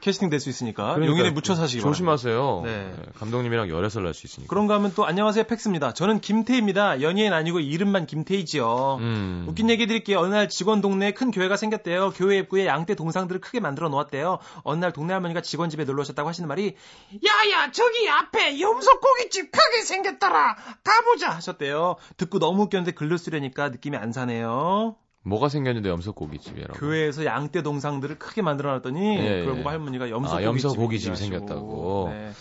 캐스팅 0.00 0.30
될 0.30 0.40
수 0.40 0.48
있으니까 0.48 0.94
그러니까 0.94 1.10
용인에 1.10 1.30
묻혀 1.30 1.54
사시기 1.54 1.82
바랍니다. 1.82 1.90
조심하세요. 1.94 2.62
네. 2.64 2.94
네, 2.96 3.02
감독님이랑 3.16 3.68
열애설 3.68 4.02
날 4.02 4.14
수 4.14 4.26
있으니까. 4.26 4.48
그런가 4.48 4.74
하면 4.76 4.92
또 4.94 5.04
안녕하세요 5.04 5.44
팩스입니다. 5.44 5.92
저는 5.92 6.20
김태희입니다. 6.20 7.02
연예인 7.02 7.34
아니고 7.34 7.60
이름만 7.60 8.06
김태희지요. 8.06 8.96
음. 9.00 9.44
웃긴 9.48 9.68
얘기 9.68 9.86
드릴게요. 9.86 10.18
어느 10.20 10.32
날 10.32 10.48
직원 10.48 10.80
동네에 10.80 11.12
큰 11.12 11.30
교회가 11.30 11.56
생겼대요. 11.58 12.12
교회 12.12 12.38
입구에 12.38 12.64
양떼 12.66 12.94
동상들을 12.94 13.40
크게 13.42 13.60
만들어 13.60 13.90
놓았대요. 13.90 14.38
어느 14.62 14.80
날 14.80 14.92
동네 14.94 15.12
할머니가 15.12 15.42
직원 15.42 15.68
집에 15.68 15.84
놀러 15.84 16.00
오셨다고 16.00 16.28
하시는 16.30 16.48
말이 16.48 16.76
야야 17.12 17.70
저기 17.72 18.08
앞에 18.08 18.58
염소고기집 18.60 19.52
크게 19.52 19.82
생겼더라. 19.84 20.56
가보자 20.82 21.28
하셨대요. 21.30 21.96
듣고 22.16 22.38
너무 22.38 22.62
웃겼는데 22.62 22.92
글로 22.92 23.18
쓰려니까 23.18 23.68
느낌이 23.68 23.98
안 23.98 24.12
사네요. 24.12 24.96
뭐가 25.22 25.48
생겼는데 25.48 25.88
염소고기집이라고. 25.90 26.78
교회에서 26.78 27.24
양떼 27.24 27.62
동상들을 27.62 28.18
크게 28.18 28.42
만들어 28.42 28.72
놨더니 28.72 29.18
예, 29.18 29.40
예. 29.40 29.44
보고 29.46 29.68
할머니가 29.68 30.08
염소 30.10 30.36
아, 30.36 30.42
염소고기집이 30.42 31.16
생겼다고. 31.16 32.08
네. 32.10 32.32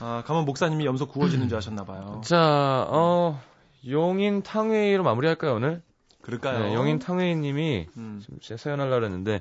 아, 0.00 0.22
가만 0.26 0.44
목사님이 0.44 0.86
염소 0.86 1.06
구워지는 1.06 1.48
줄 1.48 1.58
아셨나 1.58 1.84
봐요. 1.84 2.20
자, 2.24 2.86
어, 2.88 3.40
용인 3.86 4.42
탕웨이로 4.42 5.02
마무리할까요, 5.02 5.54
오늘? 5.54 5.82
그럴까요? 6.22 6.60
네, 6.64 6.74
용인 6.74 6.98
탕웨이님이 6.98 7.86
음. 7.96 8.20
지금 8.22 8.38
제가 8.40 8.58
사연 8.58 8.80
하려고 8.80 9.04
했는데 9.04 9.40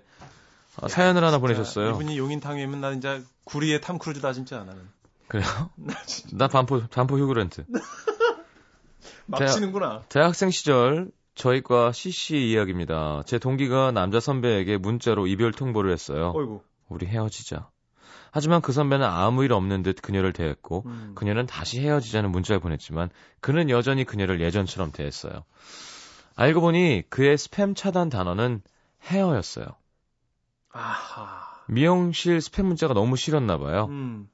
아, 0.82 0.88
사연을 0.88 1.24
하나 1.24 1.38
보내셨어요. 1.40 1.90
이분이 1.92 2.18
용인 2.18 2.40
탕웨이면 2.40 2.80
나 2.82 2.92
진짜 2.92 3.20
구리의 3.46 3.82
탐 3.82 3.98
크루즈다 3.98 4.34
진짜 4.34 4.58
나는. 4.60 4.82
그래요? 5.28 5.46
나 5.76 5.94
나 6.34 6.48
반포 6.48 6.84
반포 6.90 7.18
휴그랜트. 7.18 7.66
막 9.26 9.40
제가- 9.42 9.52
치는구나. 9.54 10.04
대학생 10.10 10.50
시절 10.50 11.12
저희과 11.38 11.92
CC 11.92 12.50
이야기입니다. 12.50 13.22
제 13.26 13.38
동기가 13.38 13.92
남자 13.92 14.20
선배에게 14.20 14.78
문자로 14.78 15.28
이별 15.28 15.52
통보를 15.52 15.92
했어요. 15.92 16.34
어이구. 16.36 16.62
우리 16.90 17.06
헤어지자. 17.06 17.70
하지만 18.32 18.62
그 18.62 18.72
선배는 18.72 19.06
아무 19.06 19.44
일 19.44 19.54
없는 19.54 19.84
듯 19.84 20.02
그녀를 20.02 20.34
대했고 20.34 20.84
음. 20.86 21.12
그녀는 21.16 21.46
다시 21.46 21.80
헤어지자는 21.80 22.32
문자를 22.32 22.60
보냈지만 22.60 23.10
그는 23.40 23.70
여전히 23.70 24.04
그녀를 24.04 24.42
예전처럼 24.42 24.92
대했어요. 24.92 25.44
알고 26.36 26.62
보니 26.62 27.04
그의 27.10 27.38
스팸 27.38 27.76
차단 27.76 28.10
단어는 28.10 28.62
헤어였어요. 29.04 29.66
아하. 30.72 31.64
미용실 31.68 32.40
스팸 32.40 32.64
문자가 32.64 32.94
너무 32.94 33.16
싫었나 33.16 33.58
봐요. 33.58 33.86
음. 33.90 34.30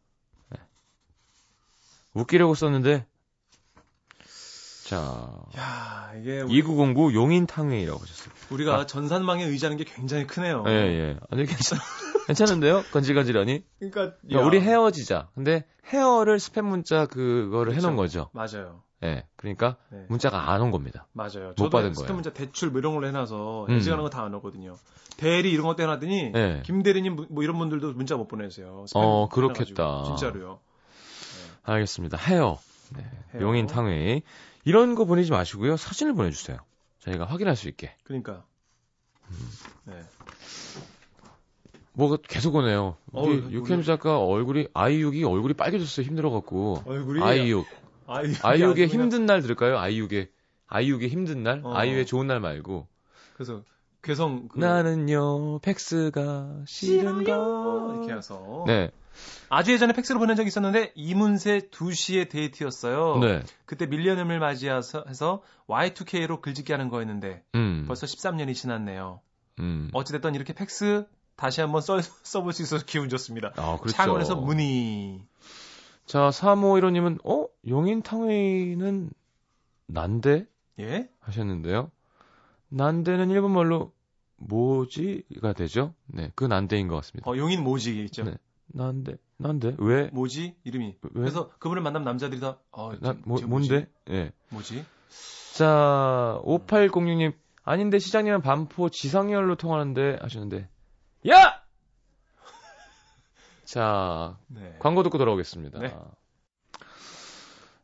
웃기려고 2.13 2.53
썼는데 2.53 3.05
자 4.85 5.29
야, 5.57 6.11
이게 6.19 6.41
우리, 6.41 6.57
2909 6.57 7.13
용인 7.13 7.47
탕웨이라고 7.47 7.99
하셨어요. 7.99 8.33
우리가 8.51 8.85
전산망에 8.85 9.45
의지하는 9.45 9.77
게 9.77 9.83
굉장히 9.85 10.27
크네요. 10.27 10.63
예, 10.67 10.71
예. 10.71 11.19
아니, 11.29 11.45
괜찮, 11.45 11.79
괜찮은데요? 12.27 12.83
건질건질하니? 12.91 13.63
그러니까 13.79 14.15
그러니까 14.17 14.39
야. 14.41 14.45
우리 14.45 14.59
헤어지자. 14.59 15.29
근데 15.35 15.65
헤어를 15.87 16.37
스팸 16.37 16.63
문자 16.63 17.05
그거를 17.05 17.73
그쵸. 17.73 17.87
해놓은 17.87 17.95
거죠. 17.97 18.29
맞아요. 18.33 18.81
예. 19.03 19.25
그러니까 19.37 19.77
네. 19.89 20.05
문자가 20.09 20.51
안 20.51 20.61
온 20.61 20.71
겁니다. 20.71 21.07
맞아요. 21.13 21.49
못 21.49 21.55
저도 21.55 21.69
받은 21.69 21.93
거예요. 21.93 22.13
문자 22.13 22.31
대출 22.33 22.69
뭐 22.69 22.79
이런 22.79 22.93
걸로 22.93 23.07
해놔서 23.07 23.67
음. 23.69 23.75
예지하는 23.75 24.03
거 24.03 24.09
다 24.09 24.23
안 24.25 24.33
오거든요. 24.35 24.75
대리 25.17 25.51
이런 25.51 25.65
것도 25.65 25.83
해놨더니 25.83 26.31
예. 26.35 26.61
김 26.65 26.83
대리님 26.83 27.15
뭐- 27.15 27.25
뭐 27.29 27.43
이런 27.43 27.57
분들도 27.57 27.93
문자 27.93 28.17
못 28.17 28.27
보내세요. 28.27 28.85
어, 28.95 29.27
해놔가지고. 29.29 29.29
그렇겠다. 29.29 30.03
진짜로요. 30.05 30.59
알겠습니다. 31.63 32.17
헤어. 32.17 32.59
네. 32.95 33.41
용인 33.41 33.67
탕웨이. 33.67 34.21
이런 34.65 34.95
거 34.95 35.05
보내지 35.05 35.31
마시고요. 35.31 35.77
사진을 35.77 36.13
보내주세요. 36.13 36.57
저희가 36.99 37.25
확인할 37.25 37.55
수 37.55 37.67
있게. 37.67 37.95
그러니까. 38.03 38.45
음. 39.29 39.49
네. 39.85 40.01
뭐가 41.93 42.17
계속 42.27 42.55
오네요. 42.55 42.97
우리 43.11 43.39
어우, 43.41 43.51
육현 43.51 43.83
작가 43.83 44.19
얼굴이, 44.19 44.67
아이육이 44.73 45.23
얼굴이 45.23 45.53
빨개졌어요. 45.53 46.05
힘들어갖고. 46.05 46.83
얼굴이 46.85 47.21
아이육. 47.21 47.67
아이, 48.07 48.33
아이육의 48.41 48.87
힘든 48.87 49.25
날 49.25 49.41
들을까요? 49.41 49.77
아이육의. 49.77 50.29
아이육의 50.67 51.09
힘든 51.09 51.43
날? 51.43 51.61
어. 51.63 51.73
아이유의 51.75 52.05
좋은 52.05 52.25
날 52.25 52.39
말고. 52.39 52.87
그래서 53.35 53.63
괴성 54.01 54.49
그 54.49 54.59
나는요 54.59 55.59
팩스가 55.59 56.63
싫은 56.65 57.23
거 57.23 57.93
이렇게 57.95 58.13
해서 58.13 58.63
네, 58.67 58.91
아주 59.49 59.71
예전에 59.71 59.93
팩스로 59.93 60.19
보낸 60.19 60.35
적이 60.35 60.47
있었는데 60.47 60.91
이문세 60.95 61.69
2시의 61.71 62.29
데이트였어요. 62.29 63.19
네, 63.19 63.43
그때 63.65 63.85
밀레니엄을 63.85 64.39
맞이해서 64.39 65.05
해서 65.07 65.43
Y2K로 65.67 66.41
글짓기 66.41 66.71
하는 66.71 66.89
거였는데 66.89 67.43
음, 67.55 67.85
벌써 67.87 68.05
13년이 68.05 68.55
지났네요. 68.55 69.21
음. 69.59 69.89
어찌됐든 69.93 70.35
이렇게 70.35 70.53
팩스 70.53 71.05
다시 71.35 71.61
한번 71.61 71.81
써, 71.81 71.99
써볼 72.01 72.53
수 72.53 72.61
있어서 72.61 72.85
기분 72.85 73.09
좋습니다. 73.09 73.53
아, 73.57 73.77
그렇죠. 73.77 73.95
창원에서 73.95 74.35
문의. 74.35 75.25
자, 76.05 76.29
3515님은, 76.29 77.19
어? 77.25 77.47
용인탕웨이는 77.67 79.09
난데? 79.87 80.45
예? 80.79 81.09
하셨는데요. 81.19 81.91
난데는 82.69 83.29
일본말로 83.29 83.91
뭐지가 84.37 85.53
되죠? 85.53 85.93
네, 86.07 86.31
그 86.35 86.43
난데인 86.43 86.87
것 86.87 86.95
같습니다. 86.97 87.29
어, 87.29 87.37
용인 87.37 87.63
모지 87.63 88.03
있죠. 88.05 88.23
네. 88.23 88.35
난데? 88.67 89.17
난데? 89.37 89.75
왜? 89.79 90.09
모지 90.13 90.55
이름이. 90.63 90.97
왜? 91.01 91.09
그래서 91.13 91.49
그분을 91.59 91.81
만나면 91.81 92.05
남자들이 92.05 92.39
다 92.39 92.59
어, 92.71 92.91
난, 92.99 93.21
뭐, 93.25 93.37
저 93.37 93.47
뭔데? 93.47 93.87
예. 94.09 94.31
뭐지? 94.49 94.73
뭐지? 94.75 94.85
자, 95.53 96.39
5806님, 96.43 97.33
아닌데 97.63 97.99
시장님은 97.99 98.41
반포 98.41 98.89
지상열로 98.89 99.55
통하는데 99.55 100.17
하시는데, 100.21 100.67
야! 101.29 101.61
자, 103.63 104.37
네. 104.47 104.75
광고 104.79 105.03
듣고 105.03 105.17
돌아오겠습니다. 105.17 105.79
네. 105.79 105.95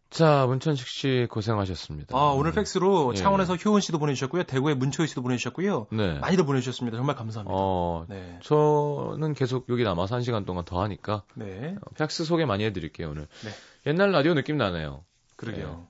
자, 0.09 0.45
문천식 0.47 0.87
씨 0.87 1.27
고생하셨습니다. 1.29 2.17
아, 2.17 2.31
오늘 2.31 2.51
팩스로 2.51 3.13
예. 3.13 3.17
창원에서 3.17 3.55
효은 3.55 3.79
씨도 3.79 3.99
보내주셨고요. 3.99 4.43
대구의 4.43 4.75
문초희 4.75 5.07
씨도 5.07 5.21
보내주셨고요. 5.21 5.87
네. 5.91 6.19
많이들 6.19 6.45
보내주셨습니다. 6.45 6.97
정말 6.97 7.15
감사합니다. 7.15 7.53
어, 7.55 8.05
네. 8.09 8.39
저는 8.41 9.33
계속 9.35 9.67
여기 9.69 9.83
남아서 9.83 10.15
한 10.15 10.23
시간 10.23 10.45
동안 10.45 10.65
더 10.65 10.81
하니까 10.81 11.23
네. 11.35 11.75
어, 11.79 11.91
팩스 11.95 12.25
소개 12.25 12.45
많이 12.45 12.63
해드릴게요 12.65 13.11
오늘. 13.11 13.27
네. 13.43 13.51
옛날 13.91 14.11
라디오 14.11 14.33
느낌 14.33 14.57
나네요. 14.57 15.03
그러게요. 15.35 15.87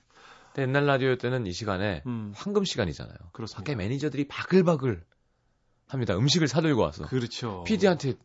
근데 0.54 0.64
옛날 0.64 0.86
라디오 0.86 1.16
때는 1.16 1.48
이 1.48 1.54
시간에 1.54 2.04
음. 2.06 2.34
황금 2.36 2.66
시간이잖아요. 2.66 3.16
그렇습니다. 3.32 3.58
밖에 3.58 3.76
매니저들이 3.76 4.28
바글바글 4.28 5.02
합니다. 5.88 6.16
음식을 6.16 6.48
사들고 6.48 6.82
와서 6.82 7.06
그렇죠. 7.06 7.64
PD한테 7.66 8.16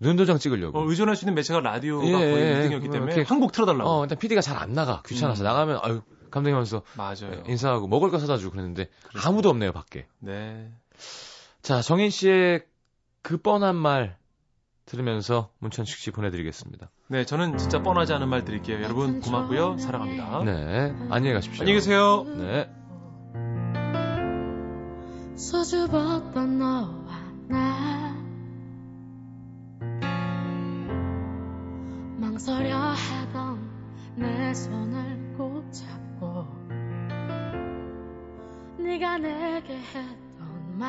눈도장 0.00 0.38
찍으려고. 0.38 0.78
어, 0.78 0.84
의존할 0.88 1.16
수 1.16 1.24
있는 1.24 1.34
매체가 1.34 1.60
라디오가 1.60 2.06
예, 2.06 2.12
거의 2.12 2.34
예, 2.36 2.54
1등이었기 2.68 2.86
예. 2.86 2.90
때문에 2.90 3.14
이렇게- 3.14 3.22
한곡 3.28 3.52
틀어달라고. 3.52 3.88
어, 3.90 4.04
일단 4.04 4.18
PD가 4.18 4.40
잘 4.40 4.56
안 4.56 4.72
나가 4.72 5.02
귀찮아서 5.06 5.42
음. 5.42 5.44
나가면 5.44 5.78
아유 5.82 6.02
감독님 6.30 6.54
하면서 6.54 6.82
맞아요. 6.96 7.42
인사하고 7.46 7.88
먹을 7.88 8.10
거 8.10 8.18
사다 8.18 8.36
주고 8.36 8.52
그랬는데 8.52 8.88
그렇습니다. 9.08 9.28
아무도 9.28 9.48
없네요 9.50 9.72
밖에. 9.72 10.06
네. 10.20 10.70
자 11.62 11.80
정인 11.80 12.10
씨의 12.10 12.64
그 13.22 13.38
뻔한 13.38 13.76
말 13.76 14.16
들으면서 14.86 15.50
문천식 15.58 15.98
씨 15.98 16.10
보내드리겠습니다. 16.10 16.90
네, 17.08 17.24
저는 17.24 17.58
진짜 17.58 17.82
뻔하지 17.82 18.12
않은 18.14 18.28
말 18.28 18.44
드릴게요. 18.44 18.82
여러분 18.82 19.20
고맙고요. 19.20 19.78
사랑합니다. 19.78 20.42
네 20.44 20.94
안녕히 21.10 21.34
가십시오. 21.34 21.62
안녕히 21.62 21.74
계세요. 21.78 22.24
네. 22.24 22.70
수줍었던 25.36 26.58
너와 26.58 26.92
나 27.48 28.17
망설여 32.38 32.76
하던 32.76 34.14
내 34.14 34.54
손을 34.54 35.34
꼭 35.36 35.64
잡고 35.72 36.46
네가 38.78 39.18
내게 39.18 39.76
했던 39.76 40.78
말. 40.78 40.88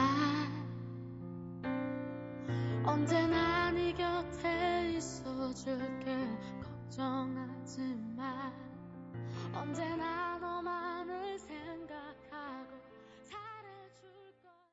언제나 2.86 3.72
네 3.72 3.91
곁에 3.93 4.91
있어줄게. 4.95 6.16
걱정하지 6.62 7.82
마. 8.16 8.52
언제나 9.56 10.38